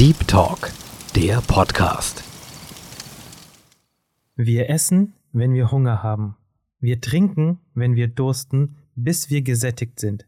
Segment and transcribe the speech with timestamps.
[0.00, 0.70] Deep Talk,
[1.14, 2.24] der Podcast.
[4.34, 6.38] Wir essen, wenn wir Hunger haben.
[6.78, 10.26] Wir trinken, wenn wir dursten, bis wir gesättigt sind.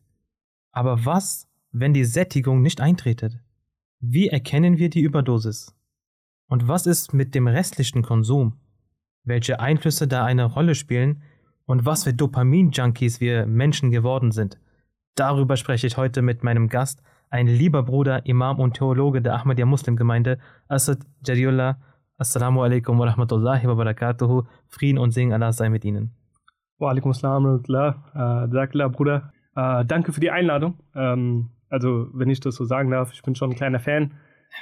[0.73, 3.39] Aber was, wenn die Sättigung nicht eintretet?
[3.99, 5.75] Wie erkennen wir die Überdosis?
[6.49, 8.61] Und was ist mit dem restlichen Konsum?
[9.25, 11.23] Welche Einflüsse da eine Rolle spielen
[11.65, 14.59] und was für Dopamin-Junkies wir Menschen geworden sind?
[15.15, 19.67] Darüber spreche ich heute mit meinem Gast, ein lieber Bruder, Imam und Theologe der Ahmadiyya
[19.67, 21.79] Muslimgemeinde, Asad Jariullah.
[22.19, 24.43] Assalamu alaikum wa rahmatullahi wa barakatuhu.
[24.69, 26.11] Frieden und Segen Allah sei mit Ihnen.
[26.79, 28.85] Wa alaikum assalam wa rahmatullah.
[28.85, 29.33] Äh, Bruder.
[29.57, 30.75] Äh, danke für die Einladung.
[30.95, 34.13] Ähm, also, wenn ich das so sagen darf, ich bin schon ein kleiner Fan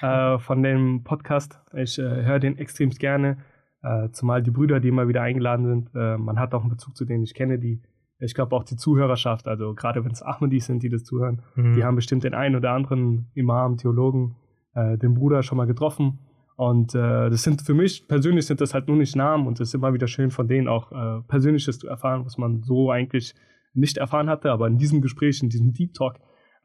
[0.00, 1.58] äh, von dem Podcast.
[1.74, 3.38] Ich äh, höre den extrem gerne.
[3.82, 6.96] Äh, zumal die Brüder, die immer wieder eingeladen sind, äh, man hat auch einen Bezug
[6.96, 7.82] zu denen ich kenne, die
[8.20, 11.74] ich glaube auch die Zuhörerschaft, also gerade wenn es Ahmadis sind, die das zuhören, mhm.
[11.74, 14.36] die haben bestimmt den einen oder anderen Imam, Theologen,
[14.74, 16.18] äh, den Bruder schon mal getroffen.
[16.56, 19.68] Und äh, das sind für mich persönlich sind das halt nur nicht Namen und es
[19.68, 23.34] ist immer wieder schön von denen auch äh, Persönliches zu erfahren, was man so eigentlich
[23.72, 26.16] nicht erfahren hatte, aber in diesem Gespräch, in diesem Deep Talk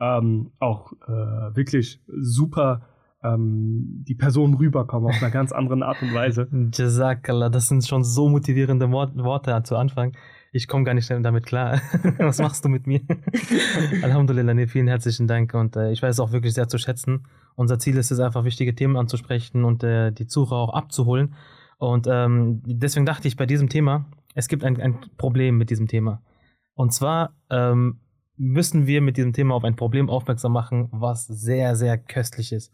[0.01, 2.89] ähm, auch äh, wirklich super
[3.23, 6.49] ähm, die Person rüberkommen auf einer ganz anderen Art und Weise.
[6.73, 10.11] Jazakallah, das sind schon so motivierende Worte zu Anfang
[10.55, 11.81] ich komme gar nicht damit klar.
[12.17, 13.01] Was machst du mit mir?
[14.01, 17.27] Alhamdulillah, nee, vielen herzlichen Dank und äh, ich weiß es auch wirklich sehr zu schätzen.
[17.55, 21.35] Unser Ziel ist es einfach, wichtige Themen anzusprechen und äh, die Zuhörer auch abzuholen.
[21.77, 25.89] Und ähm, deswegen dachte ich bei diesem Thema, es gibt ein, ein Problem mit diesem
[25.89, 26.21] Thema.
[26.73, 27.99] Und zwar ähm,
[28.37, 32.71] müssen wir mit diesem Thema auf ein Problem aufmerksam machen, was sehr, sehr köstlich ist.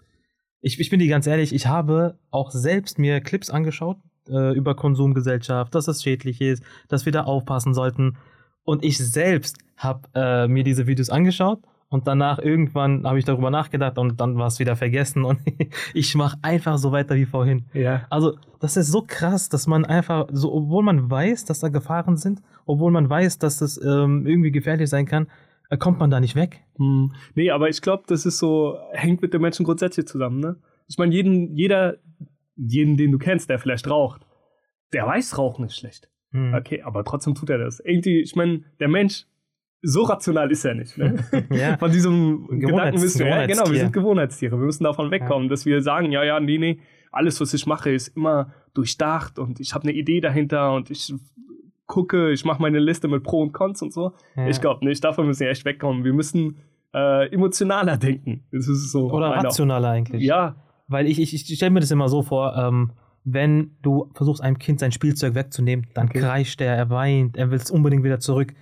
[0.62, 3.98] Ich, ich bin dir ganz ehrlich, ich habe auch selbst mir Clips angeschaut,
[4.30, 8.18] äh, über Konsumgesellschaft, dass es schädlich ist, dass wir da aufpassen sollten.
[8.64, 13.50] Und ich selbst habe äh, mir diese Videos angeschaut und danach irgendwann habe ich darüber
[13.50, 15.40] nachgedacht und dann war es wieder vergessen und
[15.94, 17.66] ich mache einfach so weiter wie vorhin.
[17.74, 18.06] Ja.
[18.10, 22.16] Also das ist so krass, dass man einfach, so, obwohl man weiß, dass da Gefahren
[22.16, 25.28] sind, obwohl man weiß, dass das ähm, irgendwie gefährlich sein kann,
[25.70, 26.62] äh, kommt man da nicht weg.
[26.78, 27.12] Hm.
[27.36, 30.56] Nee, aber ich glaube, das ist so, hängt mit den Menschen grundsätzlich zusammen, ne?
[30.88, 31.96] Ich meine, jeden, jeder,
[32.68, 34.26] jeden, den du kennst, der vielleicht raucht,
[34.94, 36.10] der weiß, Rauchen ist schlecht.
[36.32, 36.54] Hm.
[36.54, 37.80] Okay, aber trotzdem tut er das.
[37.80, 39.26] Irgendwie, ich meine, der Mensch,
[39.82, 40.98] so rational ist er nicht.
[40.98, 41.18] Ne?
[41.50, 41.78] ja.
[41.78, 44.58] Von diesem Gedanken müssen wir, ja, genau, wir sind Gewohnheitstiere.
[44.58, 45.50] Wir müssen davon wegkommen, ja.
[45.50, 46.80] dass wir sagen, ja, ja, nee, nee,
[47.12, 51.14] alles, was ich mache, ist immer durchdacht und ich habe eine Idee dahinter und ich
[51.88, 54.14] gucke, ich mache meine Liste mit Pro und Cons und so.
[54.36, 54.48] Ja.
[54.48, 56.06] Ich glaube nicht, davon müssen wir echt wegkommen.
[56.06, 56.58] Wir müssen
[56.94, 58.46] äh, emotionaler denken.
[58.52, 59.12] Das ist so.
[59.12, 60.24] Oder rationaler eigentlich.
[60.24, 60.56] Ja,
[60.92, 62.92] weil ich, ich, ich stelle mir das immer so vor, ähm,
[63.24, 66.20] wenn du versuchst, einem Kind sein Spielzeug wegzunehmen, dann okay.
[66.20, 68.54] kreischt er, er weint, er will es unbedingt wieder zurück.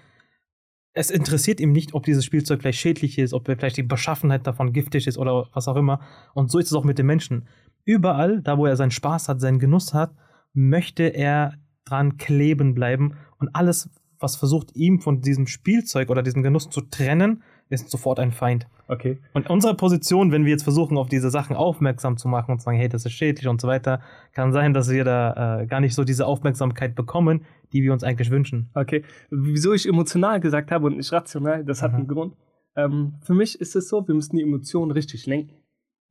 [0.94, 4.74] Es interessiert ihm nicht, ob dieses Spielzeug vielleicht schädlich ist, ob vielleicht die Beschaffenheit davon
[4.74, 6.02] giftig ist oder was auch immer.
[6.34, 7.48] Und so ist es auch mit den Menschen.
[7.86, 10.14] Überall, da wo er seinen Spaß hat, seinen Genuss hat,
[10.54, 11.54] möchte er
[11.86, 13.90] dran kleben bleiben und alles,
[14.20, 18.68] was versucht, ihm von diesem Spielzeug oder diesem Genuss zu trennen, ist sofort ein Feind.
[18.88, 19.20] Okay.
[19.34, 22.78] Und unsere Position, wenn wir jetzt versuchen, auf diese Sachen aufmerksam zu machen und sagen,
[22.78, 24.02] hey, das ist schädlich und so weiter,
[24.34, 28.04] kann sein, dass wir da äh, gar nicht so diese Aufmerksamkeit bekommen, die wir uns
[28.04, 28.72] eigentlich wünschen.
[28.74, 29.04] Okay.
[29.30, 31.98] Wieso ich emotional gesagt habe und nicht rational, das hat Aha.
[31.98, 32.36] einen Grund.
[32.76, 35.56] Ähm, für mich ist es so, wir müssen die Emotionen richtig lenken.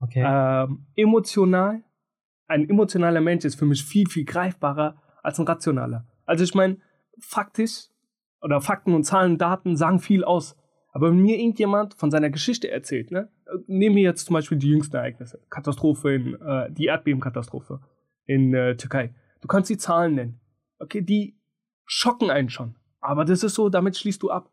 [0.00, 0.24] Okay.
[0.24, 1.82] Ähm, emotional,
[2.46, 6.06] ein emotionaler Mensch ist für mich viel, viel greifbarer als ein rationaler.
[6.24, 6.78] Also ich meine,
[7.18, 7.88] faktisch
[8.40, 10.56] oder Fakten und Zahlen, Daten sagen viel aus.
[10.98, 13.28] Aber wenn mir irgendjemand von seiner Geschichte erzählt, ne,
[13.68, 17.78] nehmen wir jetzt zum Beispiel die jüngsten Ereignisse, Katastrophe in, äh, die Erdbebenkatastrophe
[18.26, 19.14] in äh, Türkei.
[19.40, 20.40] Du kannst die Zahlen nennen.
[20.80, 21.36] Okay, die
[21.86, 22.74] schocken einen schon.
[23.00, 24.50] Aber das ist so, damit schließt du ab.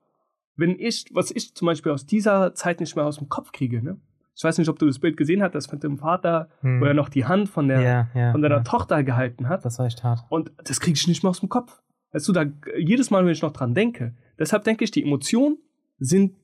[0.55, 3.81] Wenn ich, was ich zum Beispiel aus dieser Zeit nicht mehr aus dem Kopf kriege,
[3.81, 3.99] ne?
[4.35, 6.79] Ich weiß nicht, ob du das Bild gesehen hast, das mit dem Vater, hm.
[6.79, 8.63] wo er noch die Hand von der, ja, ja, von deiner ja.
[8.63, 9.65] Tochter gehalten hat.
[9.65, 10.25] Das war echt hart.
[10.29, 11.81] Und das kriege ich nicht mehr aus dem Kopf.
[12.11, 12.45] Weißt du, da,
[12.77, 14.13] jedes Mal, wenn ich noch dran denke.
[14.37, 15.57] Deshalb denke ich, die Emotion
[15.97, 16.35] sind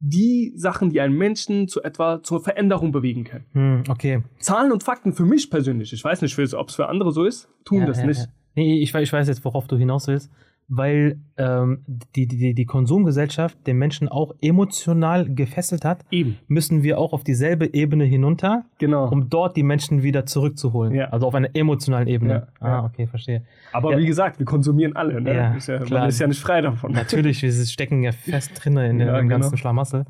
[0.00, 3.44] die Sachen, die einen Menschen zu etwa zur Veränderung bewegen können.
[3.52, 4.22] Hm, okay.
[4.40, 7.48] Zahlen und Fakten für mich persönlich, ich weiß nicht, ob es für andere so ist,
[7.64, 8.20] tun ja, das ja, nicht.
[8.20, 8.26] Ja.
[8.54, 10.30] Nee, ich, ich weiß jetzt, worauf du hinaus willst
[10.68, 11.84] weil ähm,
[12.16, 16.38] die, die, die Konsumgesellschaft den Menschen auch emotional gefesselt hat, Eben.
[16.48, 19.08] müssen wir auch auf dieselbe Ebene hinunter, genau.
[19.08, 20.94] um dort die Menschen wieder zurückzuholen.
[20.94, 21.06] Ja.
[21.10, 22.48] Also auf einer emotionalen Ebene.
[22.60, 23.42] Ja, ah, okay, verstehe.
[23.72, 23.98] Aber ja.
[23.98, 25.20] wie gesagt, wir konsumieren alle.
[25.20, 25.34] Ne?
[25.34, 26.92] Ja, ist ja, man ist ja nicht frei davon.
[26.92, 29.40] Natürlich, wir stecken ja fest drin in ja, dem genau.
[29.40, 30.06] ganzen Schlamassel.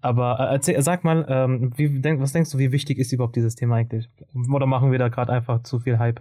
[0.00, 3.36] Aber äh, erzähl, sag mal, ähm, wie, denk, was denkst du, wie wichtig ist überhaupt
[3.36, 4.08] dieses Thema eigentlich?
[4.52, 6.20] Oder machen wir da gerade einfach zu viel Hype?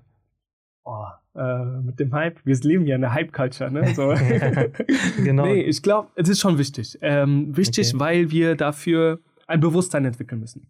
[0.92, 1.06] Oh,
[1.40, 2.44] äh, mit dem Hype.
[2.46, 3.94] Wir leben ja in der Hype-Culture, ne?
[3.94, 4.08] So.
[5.24, 5.46] genau.
[5.46, 6.98] Nee, ich glaube, es ist schon wichtig.
[7.02, 8.00] Ähm, wichtig, okay.
[8.00, 10.68] weil wir dafür ein Bewusstsein entwickeln müssen.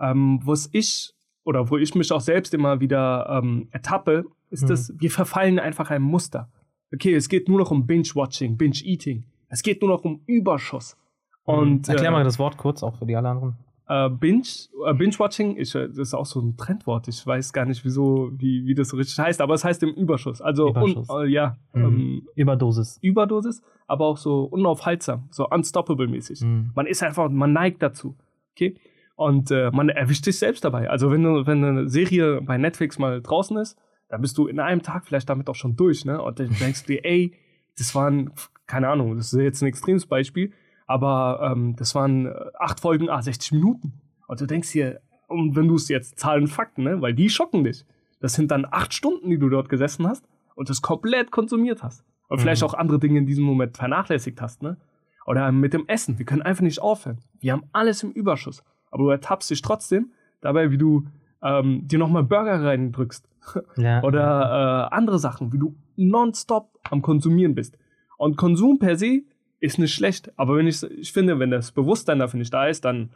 [0.00, 4.68] ähm, was ich oder wo ich mich auch selbst immer wieder ähm, ertappe, ist Mhm.
[4.68, 6.48] dass wir verfallen einfach einem Muster.
[6.92, 9.24] Okay, es geht nur noch um Binge-Watching, Binge-Eating.
[9.48, 10.96] Es geht nur noch um Überschuss.
[11.44, 13.54] Und Erklär äh, mal das Wort kurz, auch für die alle anderen.
[13.90, 14.42] Äh, Binge,
[14.86, 17.08] äh, Binge-Watching, ich, das ist auch so ein Trendwort.
[17.08, 19.90] Ich weiß gar nicht, wieso, wie, wie das so richtig heißt, aber es heißt im
[19.90, 20.40] Überschuss.
[20.40, 21.10] Also, Überschuss.
[21.10, 21.84] Un, äh, ja, Mhm.
[21.84, 22.98] ähm, Überdosis.
[23.02, 26.42] Überdosis, aber auch so unaufhaltsam, so unstoppable-mäßig.
[26.42, 26.70] Mhm.
[26.74, 28.16] Man ist einfach, man neigt dazu.
[28.52, 28.76] Okay?
[29.16, 30.88] Und äh, man erwischt sich selbst dabei.
[30.88, 33.76] Also, wenn, du, wenn eine Serie bei Netflix mal draußen ist,
[34.08, 36.20] dann bist du in einem Tag vielleicht damit auch schon durch, ne?
[36.22, 37.32] Und dann denkst du dir, ey,
[37.78, 38.30] das waren,
[38.66, 40.52] keine Ahnung, das ist jetzt ein extremes Beispiel,
[40.90, 43.92] aber ähm, das waren äh, acht Folgen, ah, 60 Minuten.
[44.26, 47.00] Und du denkst dir, und wenn du es jetzt Zahlen, Fakten, ne?
[47.00, 47.84] Weil die schocken dich.
[48.20, 50.26] Das sind dann acht Stunden, die du dort gesessen hast
[50.56, 52.04] und das komplett konsumiert hast.
[52.28, 52.42] Und Mhm.
[52.42, 54.78] vielleicht auch andere Dinge in diesem Moment vernachlässigt hast, ne?
[55.26, 56.18] Oder mit dem Essen.
[56.18, 57.18] Wir können einfach nicht aufhören.
[57.38, 58.64] Wir haben alles im Überschuss.
[58.90, 60.10] Aber du ertappst dich trotzdem
[60.40, 61.06] dabei, wie du
[61.42, 63.28] ähm, dir nochmal Burger reindrückst.
[63.76, 64.02] Ja.
[64.02, 67.78] Oder äh, andere Sachen, wie du nonstop am Konsumieren bist.
[68.18, 69.22] Und Konsum per se
[69.60, 70.32] ist nicht schlecht.
[70.36, 73.10] Aber wenn ich, ich finde, wenn das Bewusstsein dafür nicht da ist, dann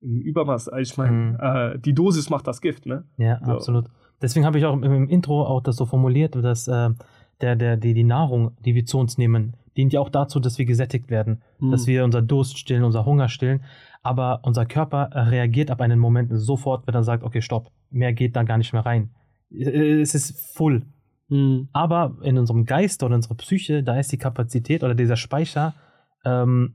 [0.00, 1.36] im Übermaß, ich meine, Mhm.
[1.40, 3.04] äh, die Dosis macht das Gift, ne?
[3.16, 3.52] Ja, So.
[3.52, 3.86] absolut.
[4.22, 6.90] Deswegen habe ich auch im, im Intro auch das so formuliert, dass äh,
[7.40, 10.58] der, der, die, die Nahrung, die wir zu uns nehmen, dient ja auch dazu, dass
[10.58, 11.70] wir gesättigt werden, Mhm.
[11.72, 13.62] dass wir unser Durst stillen, unser Hunger stillen.
[14.02, 18.36] Aber unser Körper reagiert ab einem Moment sofort, wenn er sagt, okay, stopp, mehr geht
[18.36, 19.10] da gar nicht mehr rein.
[19.52, 20.82] Äh, Es ist full.
[21.28, 21.68] Mhm.
[21.72, 25.74] Aber in unserem Geist oder unserer Psyche, da ist die Kapazität oder dieser Speicher,
[26.24, 26.74] ähm,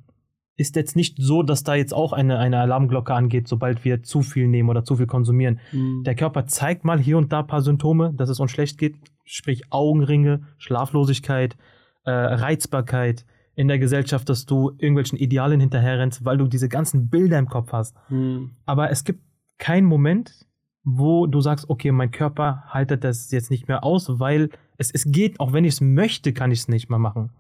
[0.56, 4.22] ist jetzt nicht so, dass da jetzt auch eine, eine Alarmglocke angeht, sobald wir zu
[4.22, 5.60] viel nehmen oder zu viel konsumieren.
[5.72, 6.04] Mhm.
[6.04, 8.96] Der Körper zeigt mal hier und da ein paar Symptome, dass es uns schlecht geht,
[9.26, 11.58] sprich Augenringe, Schlaflosigkeit,
[12.04, 17.40] äh, Reizbarkeit in der Gesellschaft, dass du irgendwelchen Idealen hinterherrennst, weil du diese ganzen Bilder
[17.40, 17.96] im Kopf hast.
[18.10, 18.52] Mhm.
[18.66, 19.22] Aber es gibt
[19.58, 20.46] keinen Moment,
[20.83, 25.06] wo du sagst, okay, mein Körper haltet das jetzt nicht mehr aus, weil es, es
[25.06, 27.31] geht, auch wenn ich es möchte, kann ich es nicht mehr machen.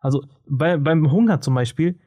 [0.00, 1.98] Also bei, beim Hunger zum Beispiel,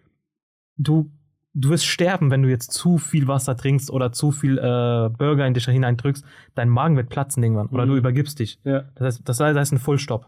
[0.77, 1.11] du,
[1.53, 5.45] du wirst sterben, wenn du jetzt zu viel Wasser trinkst oder zu viel äh, Burger
[5.47, 6.25] in dich hineindrückst.
[6.55, 7.89] Dein Magen wird platzen irgendwann oder Mhm.
[7.89, 8.59] du übergibst dich.
[8.63, 8.83] Ja.
[8.95, 10.27] Das heißt, das heißt, ein Fullstop.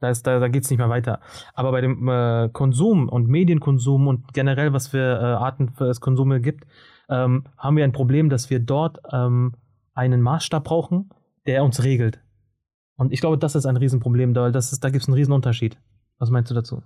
[0.00, 1.20] Da, ist, da, da geht es nicht mehr weiter.
[1.54, 6.00] Aber bei dem äh, Konsum und Medienkonsum und generell, was für äh, Arten für das
[6.00, 6.64] Konsume gibt,
[7.08, 9.54] ähm, haben wir ein Problem, dass wir dort ähm,
[9.94, 11.10] einen Maßstab brauchen,
[11.46, 12.20] der uns regelt.
[12.96, 15.78] Und ich glaube, das ist ein Riesenproblem, da, das ist, da gibt es einen Riesenunterschied.
[16.18, 16.82] Was meinst du dazu?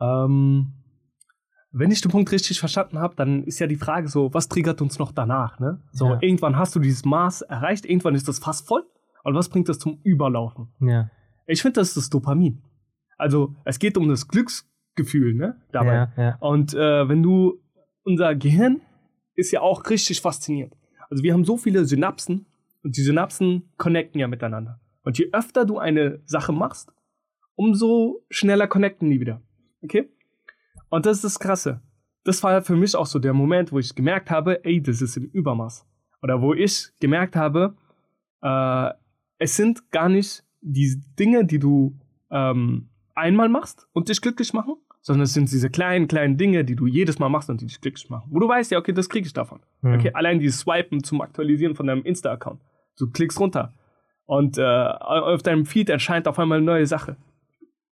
[0.00, 0.72] Ähm,
[1.72, 4.80] wenn ich den Punkt richtig verstanden habe, dann ist ja die Frage so, was triggert
[4.82, 5.60] uns noch danach?
[5.60, 5.80] Ne?
[5.92, 6.18] So, Ja.
[6.20, 8.84] irgendwann hast du dieses Maß erreicht, irgendwann ist das fast voll.
[9.22, 10.72] Und was bringt das zum Überlaufen?
[10.80, 11.10] Ja.
[11.46, 12.62] Ich finde, das ist das Dopamin.
[13.18, 15.60] Also, es geht um das Glücksgefühl, ne?
[15.72, 16.08] Dabei.
[16.16, 16.36] Ja.
[16.40, 17.60] Und äh, wenn du,
[18.02, 18.80] unser Gehirn
[19.34, 20.74] ist ja auch richtig faszinierend.
[21.10, 22.46] Also, wir haben so viele Synapsen
[22.82, 24.80] und die Synapsen connecten ja miteinander.
[25.02, 26.92] Und je öfter du eine Sache machst,
[27.54, 29.42] umso schneller connecten die wieder.
[29.82, 30.08] Okay?
[30.88, 31.80] Und das ist das Krasse.
[32.24, 35.16] Das war für mich auch so der Moment, wo ich gemerkt habe, ey, das ist
[35.16, 35.86] im Übermaß.
[36.22, 37.76] Oder wo ich gemerkt habe,
[38.42, 38.90] äh,
[39.38, 41.98] es sind gar nicht die Dinge, die du
[42.30, 46.76] ähm, einmal machst und dich glücklich machen, sondern es sind diese kleinen, kleinen Dinge, die
[46.76, 48.28] du jedes Mal machst und die dich glücklich machen.
[48.30, 49.60] Wo du weißt, ja, okay, das kriege ich davon.
[49.82, 49.94] Hm.
[49.94, 52.60] Okay, allein dieses Swipen zum Aktualisieren von deinem Insta-Account.
[53.00, 53.72] Du klickst runter
[54.26, 57.16] und äh, auf deinem Feed erscheint auf einmal eine neue Sache.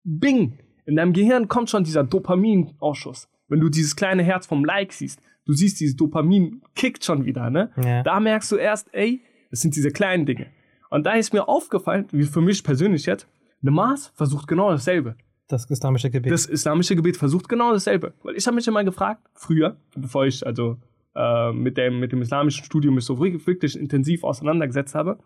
[0.05, 0.59] Bing!
[0.87, 3.29] In deinem Gehirn kommt schon dieser Dopaminausschuss.
[3.49, 7.50] Wenn du dieses kleine Herz vom Like siehst, du siehst, dieses Dopamin kickt schon wieder,
[7.50, 7.71] ne?
[7.83, 8.03] Ja.
[8.03, 10.47] Da merkst du erst, ey, das sind diese kleinen Dinge.
[10.91, 13.27] Und da ist mir aufgefallen, wie für mich persönlich jetzt,
[13.61, 15.17] eine Maß versucht genau dasselbe.
[15.49, 16.31] Das islamische Gebet.
[16.31, 18.12] Das islamische Gebet versucht genau dasselbe.
[18.23, 20.77] Weil ich habe mich immer gefragt, früher, bevor ich also
[21.18, 25.18] äh, mit, dem, mit dem islamischen Studium mich so wirklich, intensiv auseinandergesetzt habe,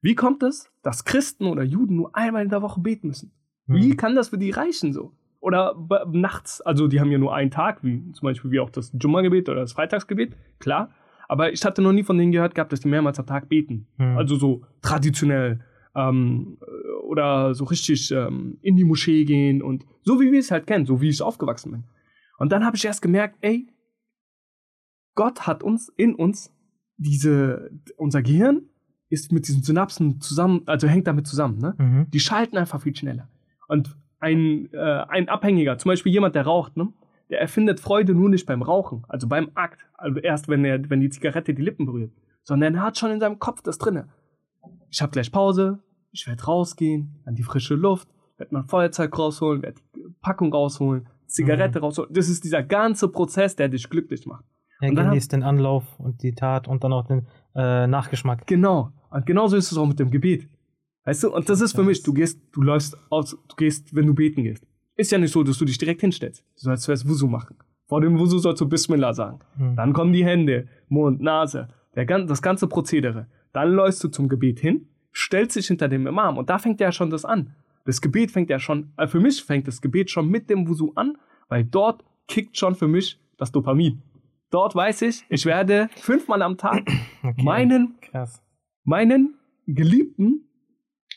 [0.00, 3.32] wie kommt es, dass Christen oder Juden nur einmal in der Woche beten müssen?
[3.66, 3.76] Hm.
[3.76, 5.12] Wie kann das für die reichen so?
[5.40, 5.74] Oder
[6.10, 9.48] nachts, also die haben ja nur einen Tag, wie zum Beispiel wie auch das Jumma-Gebet
[9.48, 10.90] oder das Freitagsgebet, klar.
[11.28, 13.86] Aber ich hatte noch nie von denen gehört gehabt, dass die mehrmals am Tag beten.
[13.98, 14.16] Hm.
[14.16, 15.60] Also so traditionell
[15.94, 16.58] ähm,
[17.02, 20.86] oder so richtig ähm, in die Moschee gehen und so wie wir es halt kennen,
[20.86, 21.84] so wie ich aufgewachsen bin.
[22.38, 23.68] Und dann habe ich erst gemerkt, ey,
[25.14, 26.52] Gott hat uns in uns
[26.96, 28.62] diese, unser Gehirn
[29.08, 31.74] ist mit diesen Synapsen zusammen, also hängt damit zusammen, ne?
[31.78, 32.10] Mhm.
[32.10, 33.28] Die schalten einfach viel schneller.
[33.66, 36.92] Und ein, äh, ein Abhängiger, zum Beispiel jemand, der raucht, ne?
[37.30, 41.00] der erfindet Freude nur nicht beim Rauchen, also beim Akt, also erst wenn, er, wenn
[41.00, 42.12] die Zigarette die Lippen berührt,
[42.42, 44.08] sondern er hat schon in seinem Kopf das drinne.
[44.90, 45.78] Ich habe gleich Pause,
[46.12, 51.08] ich werde rausgehen, an die frische Luft, werde mein Feuerzeug rausholen, werde die Packung rausholen,
[51.26, 52.12] Zigarette rausholen.
[52.12, 54.44] Das ist dieser ganze Prozess, der dich glücklich macht.
[54.80, 58.46] Er Und dann genießt den Anlauf und die Tat und dann auch den, äh, Nachgeschmack.
[58.46, 58.92] Genau.
[59.10, 60.48] Und genauso ist es auch mit dem Gebet.
[61.04, 64.06] Weißt du, und das ist für mich, du gehst, du läufst aus, du gehst, wenn
[64.06, 64.66] du beten gehst.
[64.96, 66.44] Ist ja nicht so, dass du dich direkt hinstellst.
[66.56, 67.56] Du sollst zuerst Wusu machen.
[67.86, 69.40] Vor dem Wusu sollst du Bismillah sagen.
[69.56, 69.76] Hm.
[69.76, 73.26] Dann kommen die Hände, Mund, Nase, der, das ganze Prozedere.
[73.52, 76.92] Dann läufst du zum Gebet hin, stellst dich hinter dem Imam und da fängt ja
[76.92, 77.54] schon das an.
[77.84, 80.92] Das Gebet fängt ja schon, äh, für mich fängt das Gebet schon mit dem Wusu
[80.94, 81.16] an,
[81.48, 84.02] weil dort kickt schon für mich das Dopamin.
[84.50, 86.84] Dort weiß ich, ich werde fünfmal am Tag
[87.22, 87.42] Okay.
[87.42, 88.42] meinen Krass.
[88.84, 89.34] meinen
[89.66, 90.46] Geliebten,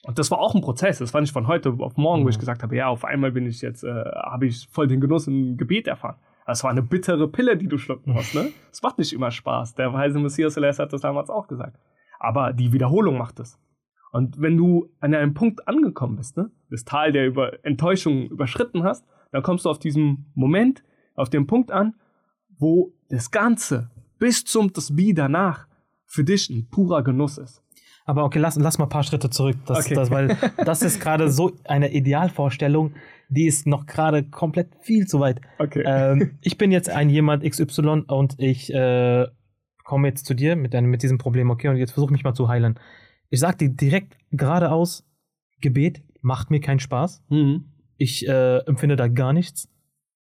[0.03, 2.35] und das war auch ein Prozess, das war nicht von heute auf morgen, wo ich
[2.35, 2.39] Mhm.
[2.41, 5.55] gesagt habe, ja, auf einmal bin ich jetzt, äh, habe ich voll den Genuss im
[5.57, 6.17] Gebet erfahren.
[6.45, 8.51] Das war eine bittere Pille, die du schlucken musst, ne?
[8.71, 9.75] Es macht nicht immer Spaß.
[9.75, 11.77] Der weise Messias Celeste hat das damals auch gesagt.
[12.19, 13.57] Aber die Wiederholung macht es.
[14.11, 18.83] Und wenn du an einem Punkt angekommen bist, ne, das Tal der über Enttäuschung überschritten
[18.83, 20.83] hast, dann kommst du auf diesen Moment,
[21.15, 21.95] auf den Punkt an,
[22.59, 25.67] wo das Ganze bis zum Tasbih danach
[26.05, 27.61] für dich ein purer Genuss ist.
[28.05, 29.55] Aber okay, lass, lass mal ein paar Schritte zurück.
[29.65, 29.93] Das, Okay.
[29.93, 32.93] das, weil das ist gerade so eine Idealvorstellung,
[33.29, 35.41] die ist noch gerade komplett viel zu weit.
[35.59, 35.83] Okay.
[35.85, 39.27] ähm, ich bin jetzt ein jemand XY und ich äh,
[39.83, 42.33] komme jetzt zu dir mit, einem, mit diesem Problem, okay, und jetzt versuche mich mal
[42.33, 42.79] zu heilen.
[43.29, 45.05] Ich sag dir direkt geradeaus,
[45.61, 47.23] Gebet macht mir keinen Spaß.
[47.29, 47.65] Mhm.
[47.97, 49.69] Ich äh, empfinde da gar nichts.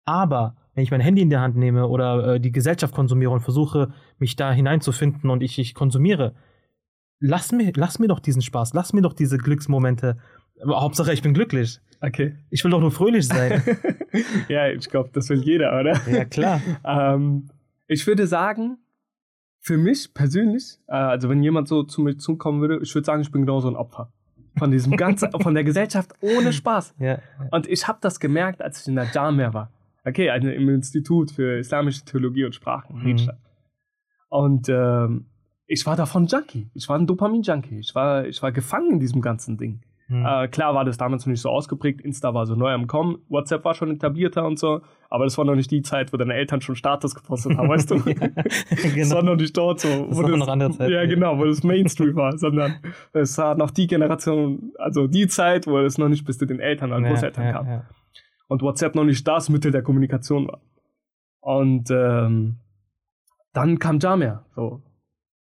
[0.05, 3.39] Aber wenn ich mein Handy in der Hand nehme oder äh, die Gesellschaft konsumiere und
[3.39, 6.35] versuche, mich da hineinzufinden und ich, ich konsumiere,
[7.19, 10.19] lass mir, lass mir doch diesen Spaß, lass mir doch diese Glücksmomente.
[10.61, 11.79] Aber Hauptsache, ich bin glücklich.
[11.99, 12.35] Okay.
[12.51, 13.63] Ich will doch nur fröhlich sein.
[14.49, 15.99] ja, ich glaube, das will jeder, oder?
[16.07, 16.61] ja, klar.
[16.85, 17.49] Ähm,
[17.87, 18.77] ich würde sagen,
[19.59, 23.23] für mich persönlich, äh, also wenn jemand so zu mir zukommen würde, ich würde sagen,
[23.23, 24.13] ich bin genauso ein Opfer.
[24.59, 26.93] Von diesem ganzen, von der Gesellschaft ohne Spaß.
[26.99, 27.17] Ja.
[27.49, 29.71] Und ich habe das gemerkt, als ich in der Jamia war.
[30.07, 33.05] Okay, also im Institut für Islamische Theologie und Sprachen in Mhm.
[33.07, 33.39] Riedstadt.
[34.29, 35.25] Und ähm,
[35.65, 36.69] ich war davon Junkie.
[36.73, 37.79] Ich war ein Dopamin-Junkie.
[37.79, 39.81] Ich war, ich war gefangen in diesem ganzen Ding.
[40.07, 40.25] Hm.
[40.25, 41.99] Äh, klar war das damals noch nicht so ausgeprägt.
[41.99, 43.17] Insta war so neu am Kommen.
[43.27, 44.79] WhatsApp war schon etablierter und so.
[45.09, 47.91] Aber das war noch nicht die Zeit, wo deine Eltern schon Status gepostet haben, weißt
[47.91, 47.95] du?
[48.69, 49.21] Das war genau.
[49.21, 49.89] noch nicht dort so.
[50.07, 50.89] Das wo war noch andere Zeit.
[50.89, 52.37] Ja, genau, wo das Mainstream war.
[52.37, 52.75] Sondern
[53.11, 56.61] es war noch die Generation, also die Zeit, wo es noch nicht bis zu den
[56.61, 57.85] Eltern oder Großeltern ja, kam ja.
[58.47, 60.61] Und WhatsApp noch nicht das Mittel der Kommunikation war.
[61.39, 62.57] Und ähm,
[63.53, 64.45] dann kam Jamia.
[64.55, 64.81] So.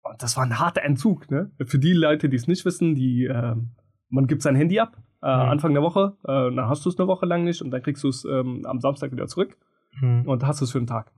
[0.02, 1.30] Und das war ein harter Entzug.
[1.30, 1.50] Ne?
[1.64, 3.70] Für die Leute, die es nicht wissen, die, ähm,
[4.08, 5.50] man gibt sein Handy ab äh, Mhm.
[5.50, 8.04] Anfang der Woche, äh, dann hast du es eine Woche lang nicht und dann kriegst
[8.04, 9.56] du es ähm, am Samstag wieder zurück
[9.98, 10.28] Hm.
[10.28, 11.10] und hast es für einen Tag.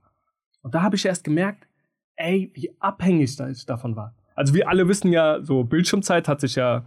[0.61, 1.67] Und da habe ich erst gemerkt,
[2.15, 4.15] ey, wie abhängig ich davon war.
[4.35, 6.85] Also wir alle wissen ja, so Bildschirmzeit hat sich ja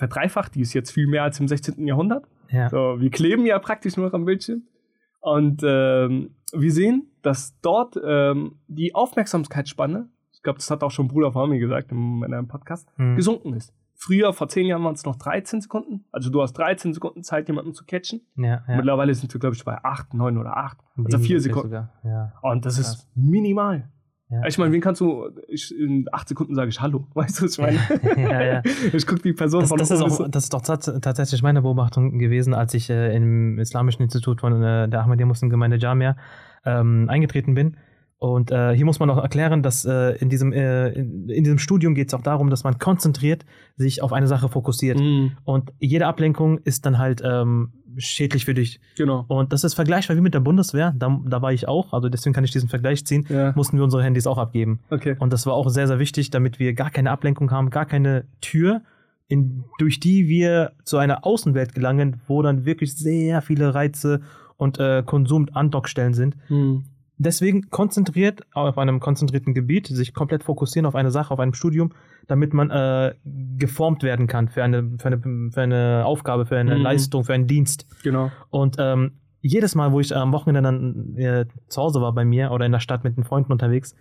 [0.00, 1.86] verdreifacht, die ist jetzt viel mehr als im 16.
[1.86, 2.26] Jahrhundert.
[2.50, 2.68] ja.
[2.68, 4.62] So, wir kleben ja praktisch nur noch am Bildschirm.
[5.20, 11.08] Und ähm, wir sehen, dass dort ähm, die Aufmerksamkeitsspanne, ich glaube, das hat auch schon
[11.08, 13.14] Bruder von mir gesagt in, in einem Podcast, Hm.
[13.16, 13.72] gesunken ist.
[13.94, 16.06] Früher, vor zehn Jahren, waren es noch 13 Sekunden.
[16.10, 18.22] Also du hast 13 Sekunden Zeit, jemanden zu catchen.
[18.36, 18.76] Ja, ja.
[18.76, 20.78] Mittlerweile sind wir, glaube ich, bei 8, 9 oder 8.
[20.78, 21.68] Also Weniger vier vielleicht Sekunden.
[21.68, 21.92] Sogar.
[22.02, 22.32] Ja.
[22.40, 22.94] Und das Krass.
[22.94, 23.90] ist minimal.
[24.30, 24.46] Ja.
[24.46, 27.06] Ich meine, wen kannst du, ich, in 8 Sekunden sage ich Hallo.
[27.14, 27.78] Weißt du, was ich meine?
[28.16, 28.62] Ja, ja.
[28.92, 31.62] Ich gucke die Person Das, von das, ist auch, das ist doch tats tatsächlich meine
[31.62, 36.16] Beobachtung gewesen, als ich äh, im Islamischen Institut von äh, der Ahmadiyya Muslim Gemeinde Jamia
[36.64, 37.76] ähm, eingetreten bin.
[38.18, 41.58] Und äh, hier muss man auch erklären, dass äh, in, diesem, äh, in, in diesem
[41.58, 43.46] Studium geht es auch darum, dass man konzentriert
[43.76, 45.00] sich auf eine Sache fokussiert.
[45.00, 48.80] Mhm, Und jede Ablenkung ist dann halt ähm, schädlich für dich.
[48.96, 49.24] genau.
[49.28, 50.94] Und das ist vergleichbar wie mit der Bundeswehr.
[50.96, 53.26] Da, da war ich auch, also deswegen kann ich diesen Vergleich ziehen.
[53.28, 54.80] Ja, Mussten wir unsere Handys auch abgeben.
[54.90, 55.16] okay.
[55.18, 58.24] Und das war auch sehr, sehr wichtig, damit wir gar keine Ablenkung haben, gar keine
[58.40, 58.82] Tür,
[59.28, 64.20] in, durch die wir zu einer Außenwelt gelangen, wo dann wirklich sehr viele Reize
[64.56, 66.36] und äh, Konsum-Andockstellen sind.
[66.48, 66.84] Mhm.
[67.22, 71.92] Deswegen konzentriert auf einem konzentrierten Gebiet, sich komplett fokussieren auf eine Sache, auf einem Studium,
[72.26, 73.14] damit man äh,
[73.58, 76.82] geformt werden kann für eine, für eine, für eine Aufgabe, für eine Mhm.
[76.82, 77.86] Leistung, für einen Dienst.
[78.02, 78.32] Genau.
[78.48, 82.52] Und ähm, jedes Mal, wo ich am Wochenende dann äh, zu Hause war bei mir
[82.52, 83.94] oder in der Stadt mit den Freunden unterwegs,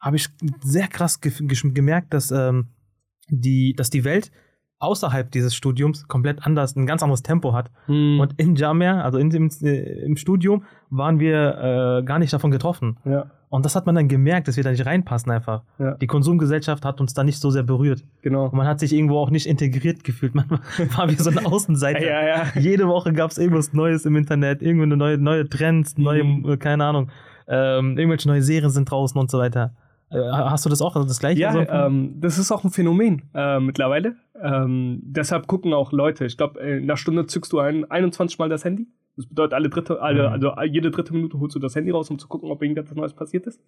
[0.00, 0.30] habe ich
[0.62, 2.68] sehr krass ge ge gemerkt, dass, ähm,
[3.28, 4.30] die, dass die Welt
[4.82, 7.70] außerhalb dieses Studiums komplett anders, ein ganz anderes Tempo hat.
[7.86, 8.20] Mhm.
[8.20, 12.50] Und in Jamia, also in dem, äh, im Studium, waren wir äh, gar nicht davon
[12.50, 12.96] getroffen.
[13.04, 15.62] ja, Und das hat man dann gemerkt, dass wir da nicht reinpassen einfach.
[15.78, 18.02] ja, Die Konsumgesellschaft hat uns da nicht so sehr berührt.
[18.22, 18.46] genau.
[18.46, 20.34] Und man hat sich irgendwo auch nicht integriert gefühlt.
[20.34, 20.48] Man
[20.96, 22.04] war wie so eine Außenseiter.
[22.04, 22.46] Ja, ja.
[22.60, 26.58] Jede Woche gab es irgendwas Neues im Internet, irgendwelche neue, neue Trends, neue, Mhm.
[26.58, 27.08] keine Ahnung,
[27.48, 29.72] ähm, irgendwelche neue Serien sind draußen und so weiter.
[30.12, 31.40] Äh, hast du das auch, also das gleiche?
[31.40, 34.16] Ja, ähm, das ist auch ein Phänomen äh, mittlerweile.
[34.40, 36.24] Ähm, deshalb gucken auch Leute.
[36.26, 38.86] Ich glaube, in einer Stunde zückst du ein, 21 Mal das Handy.
[39.16, 40.32] Das bedeutet, alle dritte, alle, Mhm.
[40.32, 43.12] also jede dritte Minute holst du das Handy raus, um zu gucken, ob irgendetwas Neues
[43.14, 43.60] passiert ist.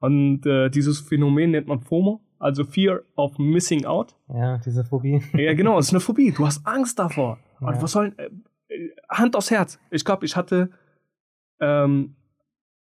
[0.00, 4.14] Und äh, dieses Phänomen nennt man FOMO, also Fear of Missing Out.
[4.28, 5.22] Ja, diese Phobie.
[5.34, 6.32] Ja, genau, es ist eine Phobie.
[6.32, 7.38] Du hast Angst davor.
[7.60, 7.82] Und Ja.
[7.82, 8.12] was soll.
[8.16, 8.26] Äh,
[8.68, 9.78] äh, Hand aufs Herz.
[9.90, 10.70] Ich glaube, ich hatte
[11.60, 12.16] ähm,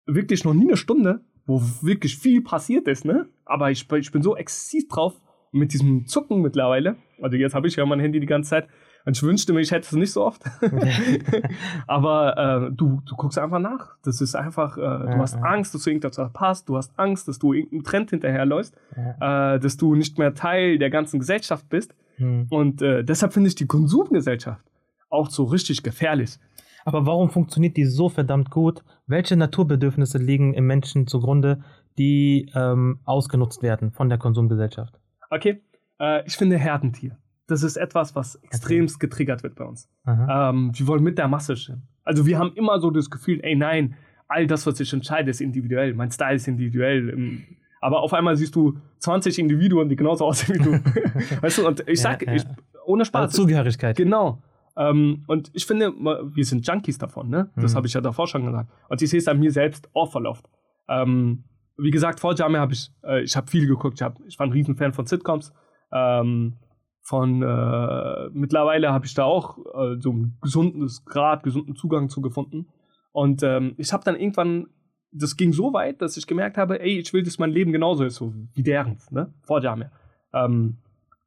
[0.06, 3.28] wirklich noch nie eine Stunde, wo wirklich viel passiert ist, ne?
[3.46, 5.20] Aber ich, ich bin so exzessiv drauf
[5.52, 6.96] mit diesem Zucken mittlerweile.
[7.22, 8.68] Also jetzt habe ich ja mein Handy die ganze Zeit.
[9.06, 10.44] Und ich wünschte mir, ich hätte es nicht so oft.
[11.88, 13.98] Aber äh, du, du guckst einfach nach.
[14.04, 15.42] Das ist einfach, äh, du Ja, hast ja.
[15.42, 16.70] Angst, dass du irgendwas verpasst.
[16.70, 18.76] Du hast Angst, dass du irgendeinem Trend hinterherläufst.
[18.96, 19.56] Ja.
[19.56, 21.94] Äh, dass du nicht mehr Teil der ganzen Gesellschaft bist.
[22.16, 22.48] Hm.
[22.50, 24.64] Und äh, deshalb finde ich die Konsumgesellschaft
[25.10, 26.40] auch so richtig gefährlich.
[26.86, 28.84] Aber warum funktioniert die so verdammt gut?
[29.08, 31.64] Welche Naturbedürfnisse liegen im Menschen zugrunde,
[31.98, 35.00] die ähm, ausgenutzt werden von der Konsumgesellschaft?
[35.30, 35.62] Okay,
[36.00, 37.18] äh, ich finde Herdentier.
[37.48, 39.90] Das ist etwas, was extremst getriggert wird bei uns.
[40.08, 41.88] Ähm, wir wollen mit der Masse stimmen.
[42.04, 43.96] Also wir haben immer so das Gefühl, ey nein,
[44.28, 45.94] all das, was ich entscheide, ist individuell.
[45.94, 47.10] Mein Style ist individuell.
[47.10, 47.44] Ähm,
[47.82, 50.72] Aber auf einmal siehst du 20 Individuen, die genauso aussehen wie du.
[51.42, 52.34] weißt du, und ich Ja, sag, ja.
[52.34, 52.44] Ich,
[52.86, 53.32] ohne Also Spaß.
[53.34, 53.98] Zugehörigkeit.
[53.98, 54.42] Genau.
[54.76, 57.52] Ähm, und ich finde, wir sind Junkies davon, ne?
[57.56, 57.78] Das Mhm.
[57.78, 58.72] habe ich ja davor schon gesagt.
[58.90, 60.50] Und ich sehe es an mir selbst auch voll oft.
[60.90, 61.44] Ähm,
[61.78, 63.96] wie gesagt, vor Jamie habe ich, äh, ich habe viel geguckt.
[64.00, 65.54] Ich, hab, ich war ein Riesenfan von Sitcoms.
[65.92, 66.58] Ähm,
[67.02, 72.22] von äh, mittlerweile habe ich da auch äh, so einen gesundes Grad, gesunden Zugang zu
[72.22, 72.68] gefunden.
[73.12, 74.68] Und ähm, ich habe dann irgendwann,
[75.12, 78.04] das ging so weit, dass ich gemerkt habe, ey, ich will, dass mein Leben genauso
[78.06, 79.34] ist, so wie derens, ne?
[79.44, 79.86] Vor Jamie.
[80.34, 80.78] Ähm,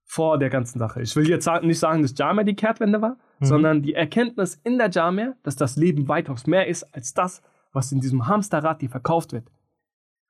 [0.09, 1.03] vor der ganzen Sache.
[1.03, 3.45] Ich will jetzt nicht sagen, dass Jamia die Kehrtwende war, Mhm.
[3.47, 7.93] sondern die Erkenntnis in der Jamia, dass das Leben weitaus mehr ist als das, was
[7.93, 9.51] in diesem Hamsterrad dir verkauft wird.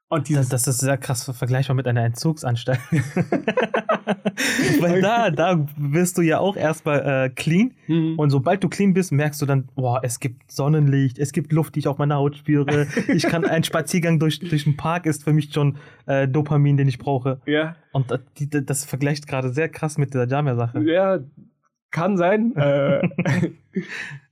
[0.08, 2.80] Und Das, dieses, das ist sehr krass vergleichbar mit einer Entzugsanstalt.
[4.80, 8.18] Weil da, da wirst du ja auch erstmal äh, clean Mhm.
[8.18, 11.74] und sobald du clean bist, merkst du dann, boah, es gibt Sonnenlicht, es gibt Luft,
[11.74, 12.86] die ich auf meiner Haut spüre.
[13.08, 16.88] Ich kann, ein Spaziergang durch, durch den Park ist für mich schon äh, Dopamin, den
[16.88, 17.40] ich brauche.
[17.46, 18.20] ja, Und das,
[18.64, 20.80] das vergleicht gerade sehr krass mit dieser Jamia-Sache.
[20.82, 21.18] ja,
[21.92, 22.54] kann sein.
[22.56, 23.00] äh,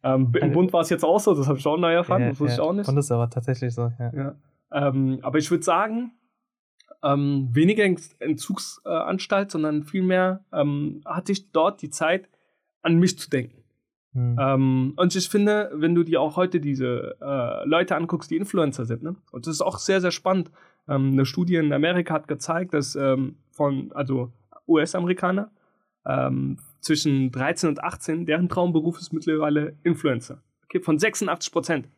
[0.02, 2.40] ähm, Im Bund war es jetzt auch so, das habe ich auch neu erfahren, das
[2.40, 2.88] wusste ich auch nicht.
[2.88, 4.12] Und das aber tatsächlich so, ja.
[4.14, 4.34] Ja.
[4.72, 6.12] Ähm, aber ich würde sagen,
[7.04, 12.28] ähm, weniger Ent- Entzugsanstalt, sondern vielmehr ähm, hatte ich dort die Zeit,
[12.82, 13.64] an mich zu denken.
[14.12, 14.36] Hm.
[14.38, 18.84] Ähm, und ich finde, wenn du dir auch heute diese äh, Leute anguckst, die Influencer
[18.84, 19.16] sind, ne?
[19.32, 20.50] und das ist auch sehr, sehr spannend.
[20.88, 24.32] Ähm, eine Studie in Amerika hat gezeigt, dass ähm, von, also
[24.68, 25.50] US-Amerikaner,
[26.06, 30.42] ähm, zwischen 13 und 18, deren Traumberuf ist mittlerweile Influencer.
[30.64, 31.88] Okay, von 86 Prozent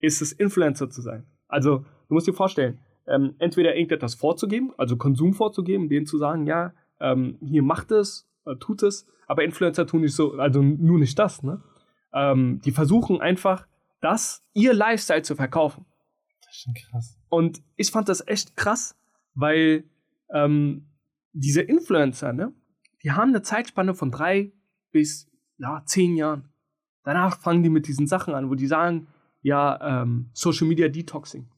[0.00, 1.24] ist es Influencer zu sein.
[1.46, 6.46] Also, du musst dir vorstellen, ähm, entweder irgendetwas vorzugeben, also Konsum vorzugeben, denen zu sagen,
[6.46, 10.98] ja, ähm, hier macht es, äh, tut es, aber Influencer tun nicht so, also nur
[10.98, 11.62] nicht das, ne?
[12.12, 13.66] Ähm, die versuchen einfach,
[14.00, 15.86] das, ihr Lifestyle zu verkaufen.
[16.40, 17.18] Das ist schon krass.
[17.28, 18.96] Und ich fand das echt krass,
[19.34, 19.84] weil
[20.32, 20.88] ähm,
[21.32, 22.52] diese Influencer, ne,
[23.02, 24.52] die haben eine Zeitspanne von drei
[24.90, 26.48] bis ja, zehn Jahren.
[27.04, 29.06] Danach fangen die mit diesen Sachen an, wo die sagen,
[29.42, 31.48] ja, ähm, Social Media Detoxing.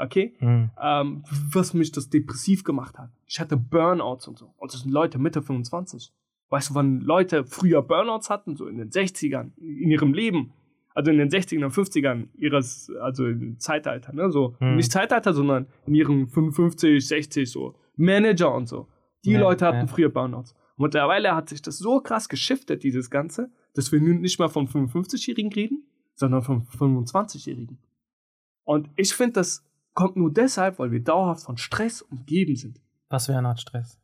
[0.00, 0.34] Okay?
[0.38, 0.70] Hm.
[0.80, 3.10] Ähm, was mich das depressiv gemacht hat.
[3.26, 4.54] Ich hatte Burnouts und so.
[4.56, 6.12] Und das sind Leute Mitte 25.
[6.48, 10.52] Weißt du, wann Leute früher Burnouts hatten, so in den 60ern, in ihrem Leben,
[10.94, 14.76] also in den 60ern und 50ern ihres, also im Zeitalter, ne, so, Hm.
[14.76, 18.88] nicht Zeitalter, sondern in ihren 55, 60, so, Manager und so.
[19.24, 19.86] Die Ja, Leute hatten ja.
[19.86, 20.54] früher Burnouts.
[20.76, 24.66] Mittlerweile hat sich das so krass geschiftet, dieses Ganze, dass wir nun nicht mehr von
[24.66, 25.84] 55-Jährigen reden,
[26.14, 27.78] sondern von 25-Jährigen.
[28.64, 29.64] Und ich finde, das
[30.00, 32.80] kommt nur deshalb, weil wir dauerhaft von Stress umgeben sind.
[33.10, 33.98] Was für eine Art Stress.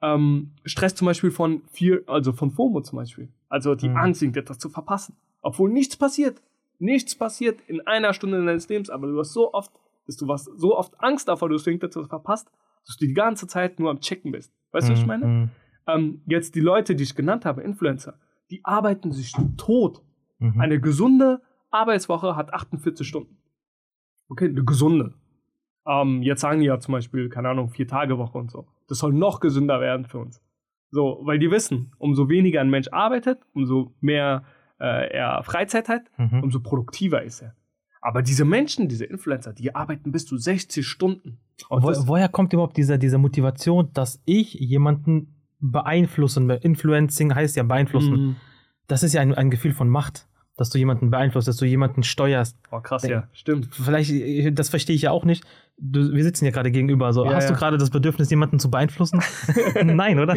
[0.00, 3.28] Ähm, Stress zum Beispiel von viel, also von FOMO zum Beispiel.
[3.48, 3.96] Also die Mhm.
[3.96, 5.14] Angst, irgendetwas zu verpassen.
[5.42, 6.40] Obwohl nichts passiert.
[6.78, 9.70] Nichts passiert in einer Stunde deines Lebens, aber du hast so oft,
[10.06, 12.50] dass du hast so oft Angst davor, dass du irgendetwas verpasst,
[12.86, 14.52] dass du die ganze Zeit nur am Checken bist.
[14.72, 15.24] Weißt du, was ich Hm, meine?
[15.26, 15.50] hm,
[15.86, 18.14] Ähm, jetzt die Leute, die ich genannt habe, Influencer,
[18.50, 20.02] die arbeiten sich tot.
[20.38, 20.60] mhm.
[20.60, 23.36] Eine gesunde Arbeitswoche hat 48 Stunden.
[24.28, 25.14] Okay, eine gesunde.
[25.86, 28.66] Ähm, jetzt sagen die ja zum Beispiel, keine Ahnung, vier Tage Woche und so.
[28.88, 30.40] Das soll noch gesünder werden für uns.
[30.90, 34.44] So, weil die wissen, umso weniger ein Mensch arbeitet, umso mehr
[34.78, 36.42] äh, er Freizeit hat, Mhm.
[36.42, 37.54] umso produktiver ist er.
[38.00, 41.38] Aber diese Menschen, diese Influencer, die arbeiten bis zu 60 Stunden.
[41.68, 46.58] Und Wo, woher kommt überhaupt diese, diese Motivation, dass ich jemanden beeinflussen will?
[46.62, 48.12] Influencing heißt ja beeinflussen.
[48.14, 48.36] Mhm.
[48.88, 50.26] Das ist ja ein, ein Gefühl von Macht,
[50.62, 52.56] dass du jemanden beeinflusst, dass du jemanden steuerst.
[52.70, 53.68] Oh, krass, ja, stimmt.
[53.72, 55.44] Vielleicht, äh, das verstehe ich ja auch nicht.
[55.78, 57.12] Du, wir sitzen ja gerade gegenüber.
[57.12, 57.58] So, Ja, hast du ja.
[57.58, 59.20] gerade das Bedürfnis, jemanden zu beeinflussen?
[59.84, 60.36] Nein, oder?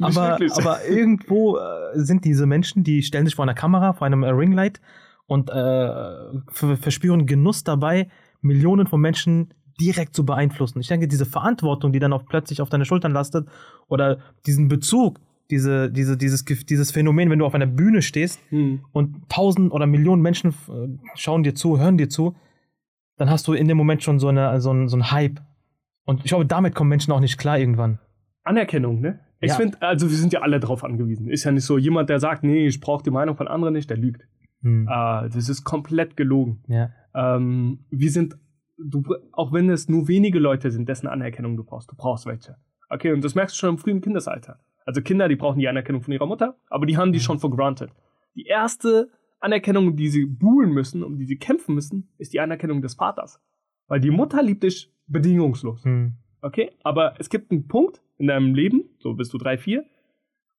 [0.00, 1.60] aber, aber irgendwo äh,
[1.94, 4.80] sind diese Menschen, die stellen sich vor einer Kamera, vor einem äh, Ringlight
[5.26, 8.08] und äh, ver- verspüren Genuss dabei,
[8.40, 10.80] Millionen von Menschen direkt zu beeinflussen.
[10.80, 13.48] Ich denke, diese Verantwortung, die dann auch plötzlich auf deine Schultern lastet,
[13.88, 15.18] oder diesen Bezug,
[15.50, 18.80] diese, diese, dieses, dieses Phänomen, wenn du auf einer Bühne stehst Hm.
[18.92, 22.34] und tausend oder Millionen Menschen äh, schauen dir zu, hören dir zu,
[23.16, 25.40] dann hast du in dem Moment schon so, eine, so, ein, so ein Hype.
[26.04, 27.98] Und ich glaube, damit kommen Menschen auch nicht klar irgendwann.
[28.42, 29.20] Anerkennung, ne?
[29.40, 29.56] Ich Ja.
[29.56, 31.28] finde, also wir sind ja alle drauf angewiesen.
[31.28, 33.88] Ist ja nicht so, jemand, der sagt, nee, ich brauche die Meinung von anderen nicht,
[33.90, 34.26] der lügt.
[34.62, 34.88] Hm.
[34.88, 36.62] Ah, das ist komplett gelogen.
[36.68, 36.90] Ja.
[37.14, 38.36] Ähm, wir sind,
[38.78, 39.02] du,
[39.32, 42.56] auch wenn es nur wenige Leute sind, dessen Anerkennung du brauchst, du brauchst welche.
[42.88, 44.60] Okay, und das merkst du schon im frühen Kindesalter.
[44.84, 47.50] Also Kinder, die brauchen die Anerkennung von ihrer Mutter, aber die haben die schon for
[47.50, 47.90] granted.
[48.34, 52.82] Die erste Anerkennung, die sie buhlen müssen, um die sie kämpfen müssen, ist die Anerkennung
[52.82, 53.40] des Vaters.
[53.88, 55.84] Weil die Mutter liebt dich bedingungslos.
[55.84, 56.14] Hm.
[56.40, 59.84] Okay, aber es gibt einen Punkt in deinem Leben, so bist du drei, vier,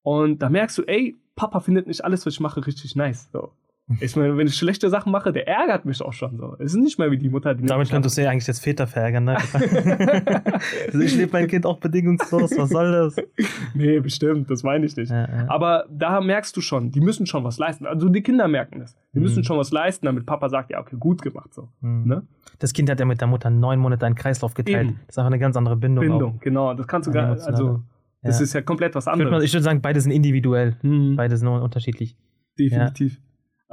[0.01, 3.29] und da merkst du, ey, Papa findet nicht alles, was ich mache, richtig nice.
[3.31, 3.51] So.
[3.99, 6.55] Ich meine, wenn ich schlechte Sachen mache, der ärgert mich auch schon so.
[6.57, 8.87] Es ist nicht mehr wie die Mutter, die Damit könntest du ja eigentlich jetzt Väter
[8.87, 9.37] verärgern, ne?
[10.87, 13.15] also ich lebe mein Kind auch bedingungslos, was soll das?
[13.75, 15.11] Nee, bestimmt, das meine ich nicht.
[15.11, 15.45] Ja, ja.
[15.49, 17.85] Aber da merkst du schon, die müssen schon was leisten.
[17.85, 18.95] Also die Kinder merken es.
[19.13, 19.43] Die müssen Mhm.
[19.43, 21.69] schon was leisten, damit Papa sagt, ja, okay, gut gemacht so.
[21.81, 22.07] Hm.
[22.07, 22.23] Ne?
[22.59, 24.87] Das Kind hat ja mit der Mutter neun Monate einen Kreislauf geteilt.
[24.87, 24.99] Eben.
[25.05, 26.03] Das ist einfach eine ganz andere Bindung.
[26.05, 26.73] Bindung, genau.
[26.73, 27.55] Das kannst du gar, emotionale.
[27.57, 27.83] also
[28.23, 28.43] das Ja.
[28.45, 29.13] ist ja komplett was Auch.
[29.13, 29.49] Ich würde, mal, anderes.
[29.49, 30.75] ich würde sagen, beide sind individuell.
[30.81, 31.15] Hm.
[31.17, 32.17] Beide sind unterschiedlich.
[32.57, 33.19] Definitiv.